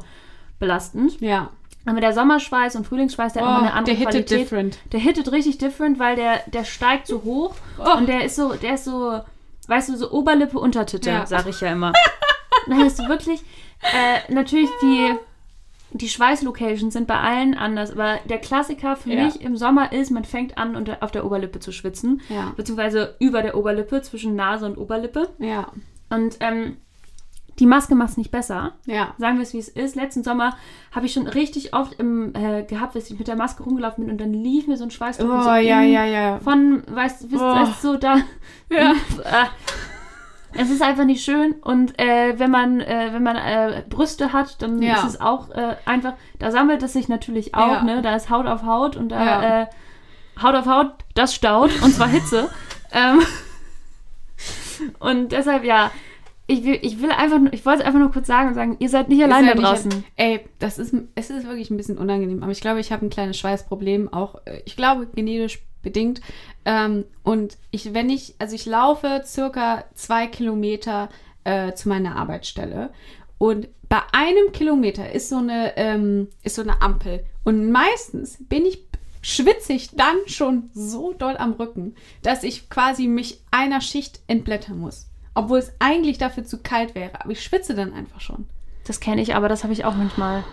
[0.59, 1.21] belastend.
[1.21, 1.49] Ja.
[1.87, 4.41] Aber der Sommerschweiß und Frühlingsschweiß, der hat immer eine andere Oh, der hittet Qualität.
[4.41, 4.79] different.
[4.93, 7.97] Der hittet richtig different, weil der, der steigt so hoch Oh.
[7.97, 9.19] und der ist so, der ist so,
[9.67, 11.25] weißt du, so Oberlippe, Untertitte, Ja.
[11.27, 11.93] sag ich ja immer.
[12.67, 13.41] Dann ist wirklich,
[13.81, 15.15] äh, natürlich die,
[15.93, 19.25] die Schweißlocations sind bei allen anders, aber der Klassiker für Ja.
[19.25, 22.53] mich im Sommer ist, man fängt an, unter, auf der Oberlippe zu schwitzen, Ja.
[22.57, 25.29] beziehungsweise über der Oberlippe, zwischen Nase und Oberlippe.
[25.39, 25.69] Ja.
[26.09, 26.77] Und ähm,
[27.59, 28.73] die Maske macht es nicht besser.
[28.87, 29.15] Ja.
[29.19, 29.95] Sagen wir es, wie es ist.
[29.95, 30.57] Letzten Sommer
[30.93, 34.13] habe ich schon richtig oft im, äh, gehabt, dass ich mit der Maske rumgelaufen bin
[34.13, 36.39] und dann lief mir so ein Schweiß Oh, so ja, ja, ja.
[36.39, 37.41] Von, weißt du, Oh.
[37.41, 38.17] weißt so da.
[38.71, 38.95] Ja.
[40.55, 44.61] Es ist einfach nicht schön und äh, wenn man, äh, wenn man äh, Brüste hat,
[44.63, 44.95] dann Ja.
[44.97, 47.83] ist es auch äh, einfach, da sammelt es sich natürlich auch, Ja.
[47.83, 48.03] ne?
[48.03, 49.63] Da ist Haut auf Haut und da Ja.
[49.63, 49.67] äh,
[50.43, 52.49] Haut auf Haut, das staut und zwar Hitze.
[52.93, 53.21] ähm,
[54.99, 55.91] und deshalb, ja,
[56.47, 58.89] ich will, ich will einfach, ich wollte es einfach nur kurz sagen und sagen, ihr
[58.89, 60.05] seid nicht allein da ja nicht- draußen.
[60.17, 63.11] Ey, das ist, es ist wirklich ein bisschen unangenehm, aber ich glaube, ich habe ein
[63.11, 66.21] kleines Schweißproblem, auch, äh, ich glaube, genetisch bedingt.
[66.65, 71.09] Ähm, und ich, wenn ich, also ich laufe circa zwei Kilometer
[71.45, 72.91] äh, zu meiner Arbeitsstelle
[73.39, 78.67] und bei einem Kilometer ist so eine, ähm, ist so eine Ampel und meistens bin
[78.67, 78.87] ich
[79.23, 84.79] schwitze ich dann schon so doll am Rücken, dass ich quasi mich einer Schicht entblättern
[84.79, 85.09] muss.
[85.35, 87.21] Obwohl es eigentlich dafür zu kalt wäre.
[87.21, 88.47] Aber ich schwitze dann einfach schon.
[88.85, 90.45] Das kenne ich, aber das habe ich auch manchmal.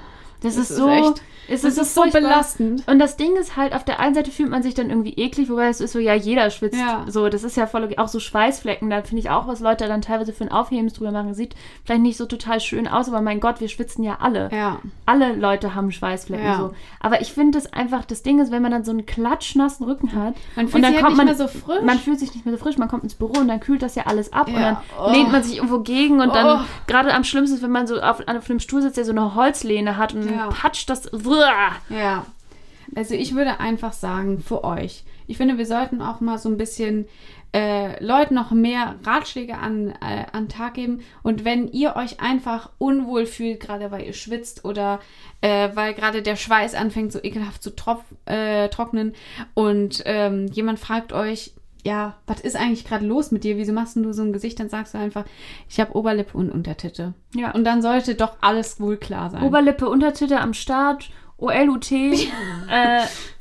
[0.47, 2.21] Das, Das ist, ist so, echt- es das ist so furchtbar.
[2.21, 2.83] belastend.
[2.87, 5.49] Und das Ding ist halt, auf der einen Seite fühlt man sich dann irgendwie eklig,
[5.49, 6.77] wobei es ist so, ja, jeder schwitzt.
[6.77, 7.05] Ja.
[7.07, 10.01] So, das ist ja voll, auch so Schweißflecken, da finde ich auch, was Leute dann
[10.01, 11.33] teilweise für ein Aufhebens drüber machen.
[11.33, 11.55] Sieht
[11.85, 14.49] vielleicht nicht so total schön aus, aber mein Gott, wir schwitzen ja alle.
[14.51, 14.79] Ja.
[15.05, 16.57] Alle Leute haben Schweißflecken Ja.
[16.57, 16.73] so.
[16.99, 20.13] Aber ich finde es einfach, das Ding ist, wenn man dann so einen klatschnassen Rücken
[20.13, 21.81] hat Man fühlt und dann sich halt kommt nicht man, mehr so frisch.
[21.83, 23.95] man fühlt sich nicht mehr so frisch, man kommt ins Büro und dann kühlt das
[23.95, 25.11] ja alles ab und dann Oh.
[25.11, 26.65] lehnt man sich irgendwo gegen und dann Oh.
[26.87, 29.33] gerade am schlimmsten ist, wenn man so auf, auf einem Stuhl sitzt, der so eine
[29.35, 30.47] Holzlehne hat und Ja.
[30.49, 31.09] patscht das.
[31.89, 32.25] Ja.
[32.95, 35.03] Also ich würde einfach sagen, für euch.
[35.27, 37.05] Ich finde, wir sollten auch mal so ein bisschen
[37.53, 41.01] äh, Leuten noch mehr Ratschläge an, äh, an den Tag geben.
[41.23, 44.99] Und wenn ihr euch einfach unwohl fühlt, gerade weil ihr schwitzt oder
[45.41, 49.13] äh, weil gerade der Schweiß anfängt so ekelhaft zu tropf, äh, trocknen
[49.53, 53.57] und ähm, jemand fragt euch, ja, was ist eigentlich gerade los mit dir?
[53.57, 54.59] Wieso machst du so ein Gesicht?
[54.59, 55.25] Dann sagst du einfach,
[55.69, 57.13] ich habe Oberlippe und Untertitte.
[57.35, 57.51] Ja.
[57.51, 59.43] Und dann sollte doch alles wohl klar sein.
[59.43, 61.91] Oberlippe, Untertitel am Start, OLUT.
[61.91, 62.27] äh,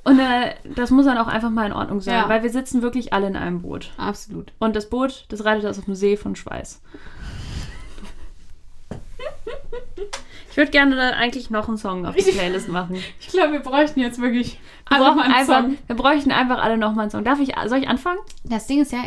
[0.04, 2.28] und äh, das muss dann auch einfach mal in Ordnung sein, Ja.
[2.28, 3.92] weil wir sitzen wirklich alle in einem Boot.
[3.96, 4.52] Absolut.
[4.58, 6.82] Und das Boot, das reitet aus auf dem See von Schweiß.
[10.56, 12.96] Ich würde gerne da eigentlich noch einen Song auf die Playlist machen.
[13.20, 15.76] Ich glaube, wir bräuchten jetzt wirklich Wir, alle brauchen einfach, Song.
[15.86, 17.24] wir bräuchten einfach alle noch mal einen Song.
[17.24, 18.20] Darf ich, soll ich anfangen?
[18.42, 19.00] Das Ding ist ja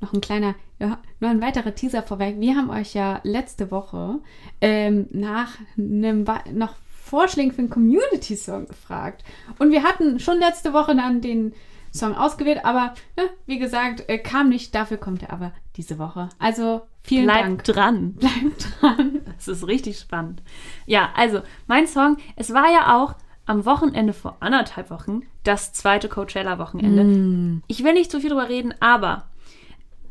[0.00, 2.40] noch ein kleiner, noch ein weiterer Teaser vorweg.
[2.40, 4.18] Wir haben euch ja letzte Woche
[4.60, 9.22] ähm, nach einem noch Vorschlägen für einen Community-Song gefragt.
[9.60, 11.54] Und wir hatten schon letzte Woche dann den
[11.92, 14.74] Song ausgewählt, aber ne, wie gesagt, äh, kam nicht.
[14.74, 16.28] Dafür kommt er aber diese Woche.
[16.38, 17.64] Also vielen Bleib Dank.
[17.64, 18.12] dran.
[18.18, 19.20] Bleibt dran.
[19.36, 20.42] Das ist richtig spannend.
[20.86, 23.14] Ja, also mein Song, es war ja auch
[23.46, 27.04] am Wochenende vor anderthalb Wochen das zweite Coachella-Wochenende.
[27.04, 27.62] Mm.
[27.68, 29.28] Ich will nicht zu viel drüber reden, aber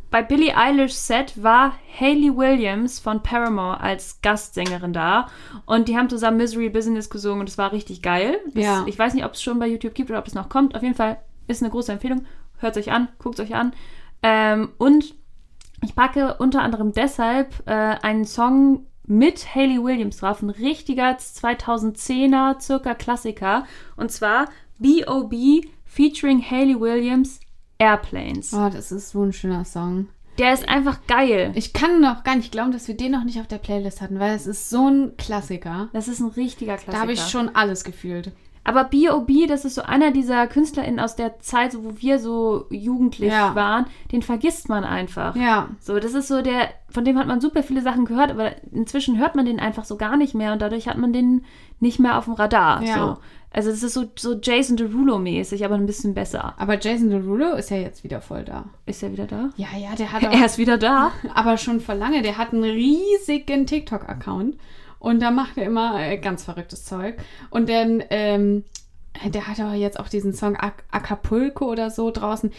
[0.09, 5.27] bei Billie Eilish Set war Hayley Williams von Paramore als Gastsängerin da
[5.65, 8.39] und die haben zusammen Misery Business gesungen und es war richtig geil.
[8.53, 8.83] Das, Ja.
[8.88, 10.73] Ich weiß nicht, ob es schon bei YouTube gibt oder ob es noch kommt.
[10.73, 12.25] Auf jeden Fall ist eine große Empfehlung.
[12.58, 13.73] Hört euch an, guckt euch an.
[14.23, 15.13] Ähm, und
[15.84, 22.60] ich packe unter anderem deshalb äh, einen Song mit Hayley Williams drauf, ein richtiger 2010er
[22.60, 23.65] circa Klassiker.
[23.95, 25.62] Und zwar B.O.B.
[25.86, 27.39] featuring Hayley Williams
[27.77, 28.53] Airplanes.
[28.53, 30.08] Oh, das ist so ein schöner Song.
[30.38, 31.51] Der ist einfach geil.
[31.55, 34.19] Ich kann noch gar nicht glauben, dass wir den noch nicht auf der Playlist hatten,
[34.19, 35.89] weil es ist so ein Klassiker.
[35.93, 36.91] Das ist ein richtiger Klassiker.
[36.91, 38.34] Da habe ich schon alles gefühlt.
[38.67, 43.32] Aber B.O.B., das ist so einer dieser KünstlerInnen aus der Zeit, wo wir so jugendlich
[43.32, 43.54] Ja.
[43.56, 45.36] waren, den vergisst man einfach.
[45.36, 45.69] Ja.
[45.80, 49.19] So, das ist so der, von dem hat man super viele Sachen gehört, aber inzwischen
[49.19, 51.45] hört man den einfach so gar nicht mehr und dadurch hat man den
[51.80, 52.82] nicht mehr auf dem Radar.
[52.82, 52.95] Ja.
[52.95, 53.17] So.
[53.51, 56.56] Also das ist so, so Jason Derulo-mäßig, aber ein bisschen besser.
[56.58, 58.65] Aber Jason Derulo ist ja jetzt wieder voll da.
[58.86, 59.51] Ist er wieder da?
[59.56, 61.12] Ja, ja, der hat auch, Er ist wieder da.
[61.36, 62.21] aber schon vor lange.
[62.21, 64.58] Der hat einen riesigen TikTok-Account
[64.99, 67.17] und da macht er immer äh, ganz verrücktes Zeug.
[67.49, 68.63] Und dann, ähm,
[69.25, 72.51] der hat aber jetzt auch diesen Song Ac Acapulco oder so draußen.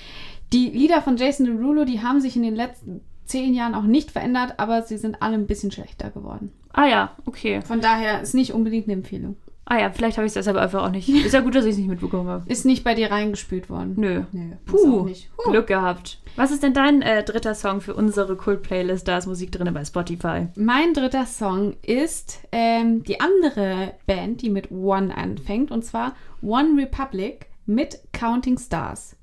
[0.53, 4.11] Die Lieder von Jason Derulo, die haben sich in den letzten zehn Jahren auch nicht
[4.11, 6.53] verändert, aber sie sind alle ein bisschen schlechter geworden.
[6.72, 7.61] Ah ja, okay.
[7.62, 9.37] Von daher ist nicht unbedingt eine Empfehlung.
[9.68, 11.09] Ah ja, vielleicht habe ich es deshalb einfach auch nicht.
[11.09, 12.48] Ist ja gut, dass ich es nicht mitbekommen habe.
[12.48, 13.94] Ist nicht bei dir reingespült worden.
[13.96, 14.22] Nö.
[14.31, 15.09] Nö, Puh.
[15.09, 15.50] Huh.
[15.50, 16.20] Glück gehabt.
[16.37, 19.09] Was ist denn dein äh, dritter Song für unsere Kult-Playlist?
[19.09, 20.46] Da ist Musik drin bei Spotify.
[20.55, 26.81] Mein dritter Song ist ähm, die andere Band, die mit One anfängt, und zwar One
[26.81, 29.16] Republic mit Counting Stars.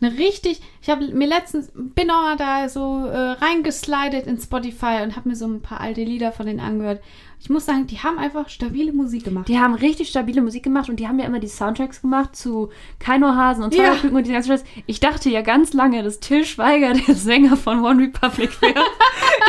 [0.00, 5.02] Eine richtig, ich habe mir letztens, bin auch mal da so äh, reingeslidet in Spotify
[5.02, 7.00] und habe mir so ein paar alte Lieder von denen angehört.
[7.42, 9.48] Ich muss sagen, die haben einfach stabile Musik gemacht.
[9.48, 12.68] Die haben richtig stabile Musik gemacht und die haben ja immer die Soundtracks gemacht zu
[13.00, 13.82] Keino Hasen und Ja.
[13.82, 14.64] Feuerküken und die ganzen Scheiß.
[14.86, 18.84] Ich dachte ja ganz lange, dass Till Schweiger der Sänger von One Republic wäre.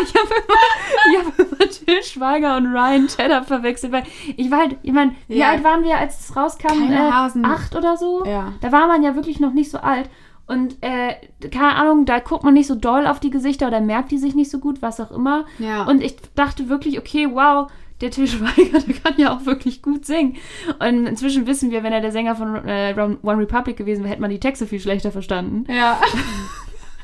[0.04, 4.04] ich habe immer, ich hab immer Till Schweiger und Ryan Tedder verwechselt, weil
[4.38, 5.52] ich war halt, ich meine, wie Ja.
[5.52, 6.70] alt waren wir, als es rauskam?
[6.70, 7.46] Keine äh, Hasen.
[7.46, 8.26] Acht oder so?
[8.26, 8.54] Ja.
[8.62, 10.10] Da war man ja wirklich noch nicht so alt.
[10.46, 11.14] Und äh,
[11.52, 14.36] keine Ahnung, da guckt man nicht so doll auf die Gesichter oder merkt die sich
[14.36, 15.46] nicht so gut, was auch immer.
[15.58, 15.84] Ja.
[15.86, 17.72] Und ich dachte wirklich, okay, wow,
[18.04, 20.38] der Til Schweiger, der kann ja auch wirklich gut singen.
[20.80, 24.22] Und inzwischen wissen wir, wenn er der Sänger von äh, One Republic gewesen wäre, hätte
[24.22, 25.66] man die Texte viel schlechter verstanden.
[25.72, 26.00] Ja.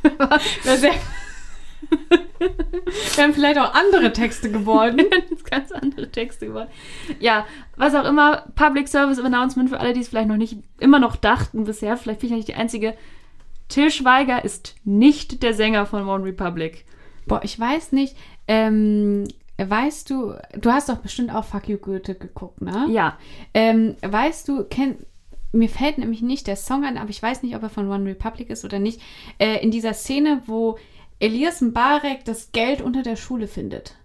[3.15, 5.01] Wären vielleicht auch andere Texte geworden.
[5.49, 6.69] ganz andere Texte geworden.
[7.19, 10.99] Ja, was auch immer, Public Service Announcement für alle, die es vielleicht noch nicht immer
[10.99, 12.93] noch dachten bisher, vielleicht bin ich ja nicht die Einzige.
[13.69, 16.85] Till Schweiger ist nicht der Sänger von One Republic.
[17.27, 18.15] Boah, ich weiß nicht.
[18.47, 19.25] Ähm,
[19.67, 22.87] weißt du, du hast doch bestimmt auch Fuck You Goethe geguckt, ne?
[22.89, 23.17] Ja,
[23.53, 24.97] Ähm, weißt du, kenn,
[25.51, 28.05] mir fällt nämlich nicht der Song an, aber ich weiß nicht, ob er von One
[28.09, 29.01] Republic ist oder nicht.
[29.39, 30.77] Äh, in dieser Szene, wo
[31.19, 33.95] Elias Mbarek das Geld unter der Schule findet.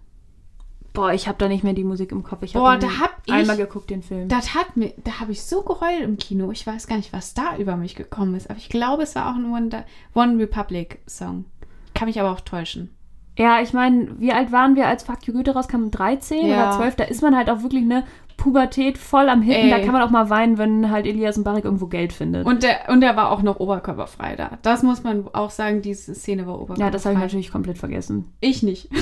[0.95, 2.43] Boah, ich habe da nicht mehr die Musik im Kopf.
[2.45, 4.29] Ich Boah, da hab ich- einmal geguckt, den Film.
[4.29, 6.53] Das hat mir, da habe ich so geheult im Kino.
[6.53, 8.49] Ich weiß gar nicht, was da über mich gekommen ist.
[8.49, 11.47] Aber ich glaube, es war auch ein One, One Republic Song.
[11.95, 12.91] Kann mich aber auch täuschen.
[13.37, 15.91] Ja, ich meine, wie alt waren wir, als Fuck You Goethe rauskam?
[15.91, 16.69] 13 Ja.
[16.69, 16.97] oder 12?
[16.97, 18.05] Da ist man halt auch wirklich eine
[18.37, 19.71] Pubertät voll am Hitten.
[19.71, 19.85] Da Ey.
[19.85, 22.47] kann man auch mal weinen, wenn halt Elias Mbarek irgendwo Geld findet.
[22.47, 24.59] Und der, und der war auch noch oberkörperfrei da.
[24.63, 26.85] Das muss man auch sagen, diese Szene war oberkörperfrei.
[26.87, 28.33] ja, das habe ich natürlich komplett vergessen.
[28.41, 28.89] Ich nicht.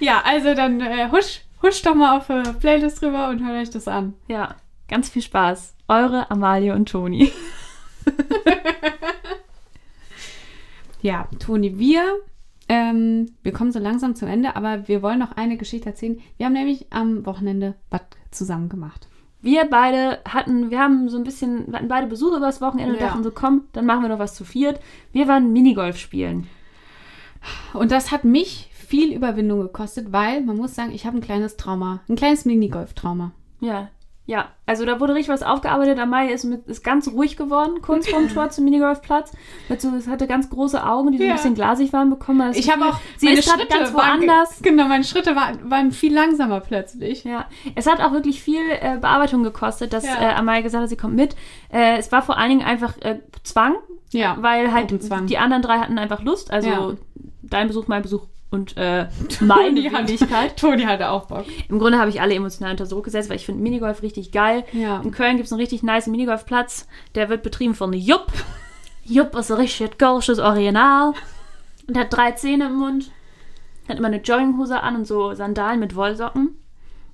[0.00, 3.70] ja, also dann äh, husch, husch doch mal auf äh, Playlist drüber und hört euch
[3.70, 4.14] das an.
[4.28, 4.54] Ja,
[4.88, 5.74] ganz viel Spaß.
[5.88, 7.32] Eure Amalie und Toni.
[11.04, 12.02] Ja, Toni, wir,
[12.66, 16.18] ähm, wir kommen so langsam zum Ende, aber wir wollen noch eine Geschichte erzählen.
[16.38, 19.06] Wir haben nämlich am Wochenende was zusammen gemacht.
[19.42, 23.00] Wir beide hatten, wir haben so ein bisschen, wir hatten beide Besuch übers Wochenende und
[23.00, 23.08] Ja.
[23.08, 24.80] dachten so, komm, dann machen wir noch was zu viert.
[25.12, 26.46] Wir waren Minigolf spielen.
[27.74, 31.58] Und das hat mich viel Überwindung gekostet, weil man muss sagen, ich habe ein kleines
[31.58, 33.32] Trauma, ein kleines Minigolf-Trauma.
[33.60, 33.90] Ja,
[34.26, 34.48] ja.
[34.66, 35.98] Also da wurde richtig was aufgearbeitet.
[35.98, 39.32] Amalie ist, mit, ist ganz ruhig geworden, kurz vorm Tor zum Minigolfplatz.
[39.68, 41.30] Hat so, es hatte ganz große Augen, die so Ja.
[41.30, 42.48] ein bisschen glasig waren bekommen.
[42.48, 44.62] das Ich habe auch sie meine ist Schritte ganz waren woanders.
[44.62, 47.24] Genau, meine Schritte waren, waren viel langsamer plötzlich.
[47.24, 50.20] Ja, es hat auch wirklich viel äh, Bearbeitung gekostet, dass Ja.
[50.30, 51.36] äh, Amalie gesagt hat, sie kommt mit.
[51.70, 53.74] Äh, es war vor allen Dingen einfach äh, Zwang,
[54.12, 54.90] Ja, weil halt
[55.28, 56.50] die anderen drei hatten einfach Lust.
[56.50, 56.92] Also Ja.
[57.42, 59.08] dein Besuch, mein Besuch und äh,
[59.40, 60.56] meine Toni hat- Wenigkeit.
[60.56, 61.44] Toni hatte auch Bock.
[61.68, 64.64] Im Grunde habe ich alle emotional unter Druck gesetzt, weil ich finde Minigolf richtig geil.
[64.72, 65.00] Ja.
[65.00, 66.86] In Köln gibt es einen richtig nice Minigolfplatz.
[67.14, 68.26] Der wird betrieben von Jupp.
[69.04, 71.12] Jupp ist ein richtig kölsches Original.
[71.88, 73.10] Und hat drei Zähne im Mund.
[73.88, 76.56] Hat immer eine Jogginghose an und so Sandalen mit Wollsocken.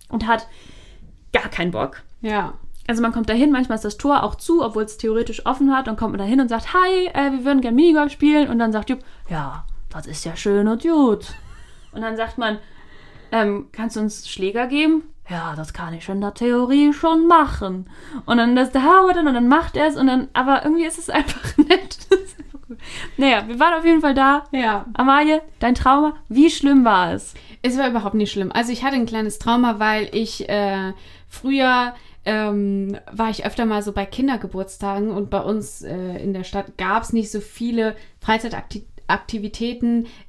[0.09, 0.47] Und hat
[1.33, 2.03] gar keinen Bock.
[2.21, 2.55] Ja.
[2.87, 5.75] Also man kommt da hin, manchmal ist das Tor auch zu, obwohl es theoretisch offen
[5.75, 5.87] hat.
[5.87, 8.49] Dann kommt man da hin und sagt, hi, äh, wir würden gerne Minigolf spielen.
[8.51, 11.35] Und dann sagt Jupp, ja, das ist ja schön und gut.
[11.93, 12.59] Und dann sagt man,
[13.33, 15.05] ähm, kannst du uns Schläger geben?
[15.29, 17.89] Ja, das kann ich in der Theorie schon machen.
[18.27, 20.99] Und dann das dauert dann und dann macht er es und dann, aber irgendwie ist
[20.99, 21.99] es einfach nett.
[23.17, 24.45] Naja, wir waren auf jeden Fall da.
[24.53, 24.87] Ja.
[24.95, 27.35] Amalie, dein Trauma, wie schlimm war es?
[27.63, 28.51] Es war überhaupt nicht schlimm.
[28.53, 30.93] Also ich hatte ein kleines Trauma, weil ich äh,
[31.29, 36.45] früher ähm, war ich öfter mal so bei Kindergeburtstagen und bei uns äh, in der
[36.45, 38.90] Stadt gab es nicht so viele Freizeitaktivitäten,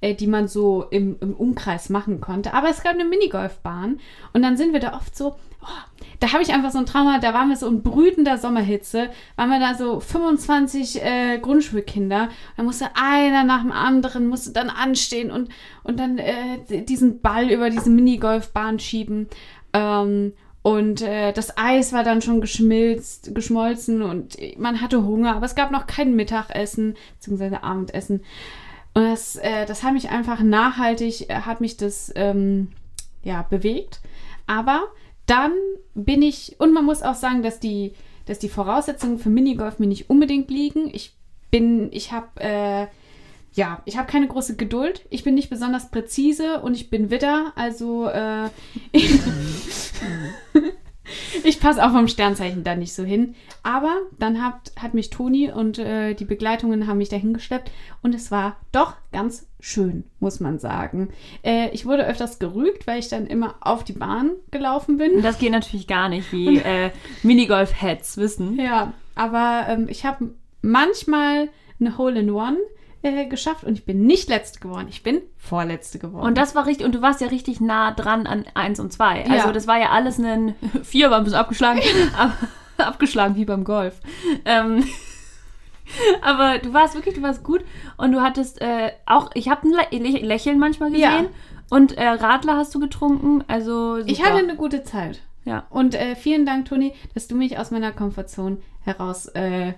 [0.01, 2.53] äh, die man so im, im Umkreis machen konnte.
[2.53, 3.99] Aber es gab eine Minigolfbahn
[4.33, 7.19] und dann sind wir da oft so, oh, da habe ich einfach so ein Trauma,
[7.19, 12.63] da waren wir so in brütender Sommerhitze, waren wir da so 25 äh, Grundschulkinder, da
[12.63, 15.49] musste einer nach dem anderen, musste dann anstehen und,
[15.83, 19.27] und dann äh, diesen Ball über diese Minigolfbahn schieben.
[19.73, 25.47] Ähm, und äh, das Eis war dann schon geschmilzt, geschmolzen und man hatte Hunger, aber
[25.47, 27.57] es gab noch kein Mittagessen bzw.
[27.57, 28.21] Abendessen.
[28.93, 32.69] Und das, äh, das hat mich einfach nachhaltig, äh, hat mich das ähm,
[33.23, 34.01] ja, bewegt.
[34.47, 34.87] Aber
[35.25, 35.53] dann
[35.93, 37.93] bin ich, und man muss auch sagen, dass die,
[38.25, 40.89] dass die Voraussetzungen für Minigolf mir nicht unbedingt liegen.
[40.93, 41.15] Ich
[41.51, 42.87] bin, ich habe, äh,
[43.53, 45.05] ja, ich habe keine große Geduld.
[45.09, 48.49] Ich bin nicht besonders präzise und ich bin Widder, also äh,
[51.43, 53.35] ich, passe auch vom Sternzeichen da nicht so hin.
[53.63, 57.71] Aber dann hat, hat mich Toni und äh, die Begleitungen haben mich dahin geschleppt
[58.01, 61.09] und es war doch ganz schön, muss man sagen.
[61.43, 65.15] Äh, ich wurde öfters gerügt, weil ich dann immer auf die Bahn gelaufen bin.
[65.17, 66.91] Und das geht natürlich gar nicht, wie äh,
[67.23, 68.59] Minigolf-Heads wissen.
[68.59, 72.57] Ja, aber ähm, ich habe manchmal eine Hole-in-One
[73.03, 76.25] äh, geschafft und ich bin nicht letzte geworden, ich bin vorletzte geworden.
[76.25, 79.23] Und das war richtig, und du warst ja richtig nah dran an 1 und 2.
[79.23, 79.51] Also Ja.
[79.51, 81.81] das war ja alles ein 4 war ein bisschen abgeschlagen,
[82.77, 83.99] abgeschlagen wie beim Golf.
[84.45, 84.85] Ähm,
[86.21, 87.61] aber du warst wirklich, du warst gut
[87.97, 91.29] und du hattest äh, auch, ich habe ein Lä Lächeln manchmal gesehen Ja.
[91.69, 94.09] und äh, Radler hast du getrunken, also super.
[94.11, 95.21] ich hatte eine gute Zeit.
[95.45, 95.65] ja.
[95.69, 99.73] Und äh, vielen Dank, Toni, dass du mich aus meiner Komfortzone heraus äh,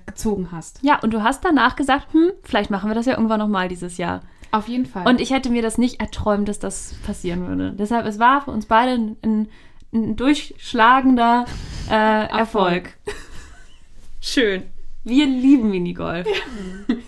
[0.52, 0.80] hast.
[0.82, 3.98] Ja, und du hast danach gesagt, hm, vielleicht machen wir das ja irgendwann nochmal dieses
[3.98, 4.22] Jahr.
[4.52, 5.08] Auf jeden Fall.
[5.08, 7.72] Und ich hätte mir das nicht erträumt, dass das passieren würde.
[7.72, 9.50] Deshalb, es war für uns beide ein, ein,
[9.94, 11.46] ein durchschlagender
[11.90, 12.98] äh, Erfolg.
[14.22, 14.64] Schön.
[15.04, 16.28] Wir lieben Minigolf.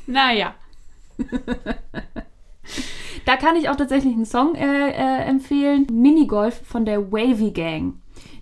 [0.08, 0.56] naja.
[3.26, 5.88] Da kann ich auch tatsächlich einen Song äh, äh, empfehlen.
[5.92, 7.96] Minigolf von der Wavy Gang.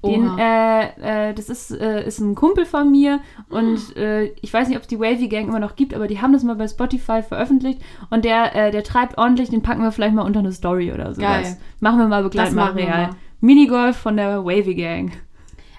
[0.05, 4.67] Den, äh, äh, das ist, äh, ist ein Kumpel von mir und äh, ich weiß
[4.67, 6.67] nicht, ob es die Wavy Gang immer noch gibt, aber die haben das mal bei
[6.67, 10.51] Spotify veröffentlicht und der, äh, der treibt ordentlich, den packen wir vielleicht mal unter eine
[10.51, 11.43] Story oder sowas.
[11.43, 11.57] Geil.
[11.79, 13.11] Machen wir mal Begleitmaterial.
[13.39, 15.11] Minigolf von der Wavy Gang.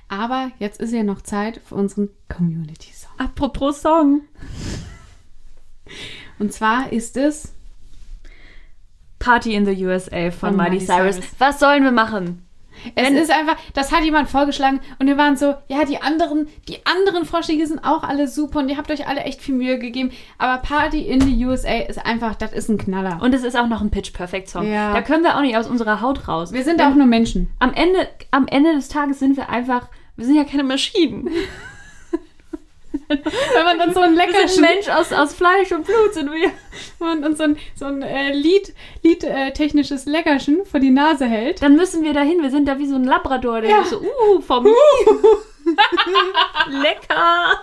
[0.09, 3.11] Aber jetzt ist ja noch Zeit für unseren Community-Song.
[3.19, 4.23] Apropos Song.
[6.39, 7.55] Und zwar ist es
[9.19, 11.17] Party in the USA von, Von Miley Miley Cyrus.
[11.17, 11.31] Cyrus.
[11.39, 12.45] Was sollen wir machen?
[12.95, 16.79] Es ist einfach, das hat jemand vorgeschlagen und wir waren so, ja, die anderen, die
[16.85, 20.11] anderen Vorschläge sind auch alle super und ihr habt euch alle echt viel Mühe gegeben.
[20.39, 23.21] Aber Party in the USA ist einfach, das ist ein Knaller.
[23.23, 24.71] Und es ist auch noch ein Pitch Perfect Song.
[24.71, 24.93] Ja.
[24.93, 26.53] Da können wir auch nicht aus unserer Haut raus.
[26.53, 27.51] wir sind auch nur Menschen.
[27.59, 31.29] am Ende, am Ende des Tages sind wir einfach, wir sind ja keine Maschinen.
[33.09, 36.15] Wenn man dann so ein Wir sind leckeres ein Mensch aus, aus Fleisch und Blut
[36.15, 36.51] sind wir.
[36.99, 40.91] wenn man uns so ein, so ein äh, Lied, Lied äh, technisches Leckerchen vor die
[40.91, 41.63] Nase hält.
[41.63, 42.43] Dann müssen wir dahin.
[42.43, 43.85] Wir sind da wie so ein Labrador, der Ja.
[43.85, 44.67] so, uh, vom
[46.69, 47.63] Lecker.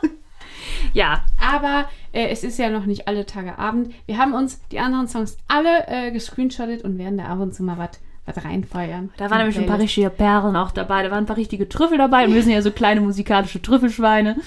[0.93, 3.93] Ja, Aber äh, es ist ja noch nicht alle Tage Abend.
[4.05, 7.63] Wir haben uns die anderen Songs alle äh, gescreenshottet und werden da ab und zu
[7.63, 7.91] mal was
[8.23, 9.11] was reinfeuern.
[9.17, 11.01] da waren nämlich ein paar richtige Perlen auch dabei.
[11.01, 12.25] Da waren ein paar richtige Trüffel dabei.
[12.25, 14.37] Und wir sind ja so kleine musikalische Trüffelschweine.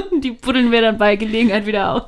[0.22, 2.04] Die buddeln wir dann bei Gelegenheit wieder aus.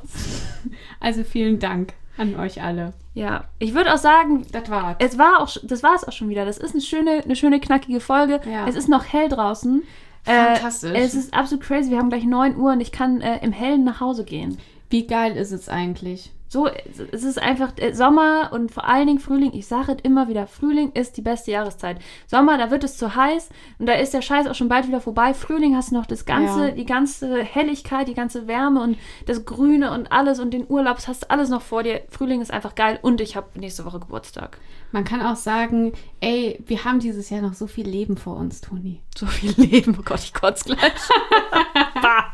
[1.00, 2.92] Also vielen Dank an euch alle.
[3.14, 4.96] Ja, ich würde auch sagen, Das war's.
[4.98, 6.44] es war auch, das war es auch schon wieder.
[6.44, 8.40] Das ist eine schöne, eine schöne knackige Folge.
[8.50, 8.66] Ja.
[8.66, 9.82] Es ist noch hell draußen.
[10.24, 10.92] Fantastisch.
[10.92, 11.90] Äh, es ist absolut crazy.
[11.90, 14.58] Wir haben gleich 9 Uhr und ich kann äh, im Hellen nach Hause gehen.
[14.90, 16.32] Wie geil ist es eigentlich?
[16.48, 16.66] So,
[17.12, 19.52] es ist einfach äh, Sommer und vor allen Dingen Frühling.
[19.52, 21.98] Ich sage es immer wieder, Frühling ist die beste Jahreszeit.
[22.26, 25.00] Sommer, da wird es zu heiß und da ist der Scheiß auch schon bald wieder
[25.00, 25.34] vorbei.
[25.34, 26.70] Frühling hast du noch das ganze, Ja.
[26.70, 28.96] die ganze Helligkeit, die ganze Wärme und
[29.26, 32.00] das Grüne und alles und den Urlaub, das hast du alles noch vor dir.
[32.08, 34.58] Frühling ist einfach geil und ich habe nächste Woche Geburtstag.
[34.90, 38.62] Man kann auch sagen, ey, wir haben dieses Jahr noch so viel Leben vor uns,
[38.62, 39.02] Toni.
[39.16, 39.94] So viel Leben.
[39.98, 40.92] Oh Gott, ich kotze gleich.
[42.02, 42.32] Bah.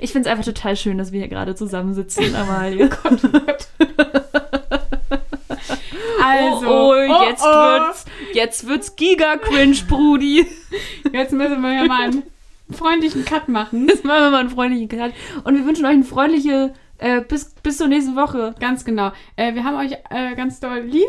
[0.00, 2.90] Ich finde es einfach total schön, dass wir hier gerade zusammensitzen, Amalie.
[6.22, 10.46] Also, oh, oh, jetzt wird's, jetzt wird's Giga-Cringe, Brudi.
[11.12, 12.22] Jetzt müssen wir ja mal einen
[12.70, 13.88] freundlichen Cut machen.
[13.88, 15.12] Jetzt machen wir mal einen freundlichen Cut.
[15.44, 18.54] Und wir wünschen euch eine freundliche, äh, bis, bis zur nächsten Woche.
[18.60, 19.12] Ganz genau.
[19.36, 21.08] Äh, wir haben euch äh, ganz doll lieb.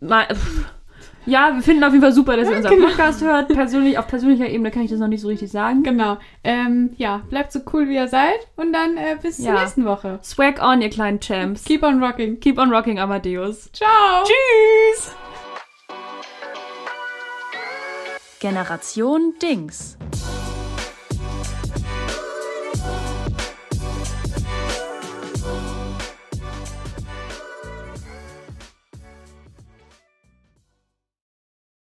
[0.00, 0.64] Mal, pff.
[1.26, 2.88] ja, wir finden auf jeden Fall super, dass ihr unseren Genau.
[2.88, 3.48] Podcast hört.
[3.48, 5.82] Persönlich, auf persönlicher Ebene kann ich das noch nicht so richtig sagen.
[5.82, 6.18] Genau.
[6.42, 8.46] Ähm, ja, bleibt so cool, wie ihr seid.
[8.56, 9.60] Und dann äh, bis zur Ja.
[9.60, 10.18] nächsten Woche.
[10.22, 11.64] Swag on, ihr kleinen Champs.
[11.64, 12.40] Keep on rocking.
[12.40, 13.70] Keep on rocking, Amadeus.
[13.72, 14.24] Ciao.
[14.24, 15.14] Tschüss!
[18.40, 19.96] Generation Dings.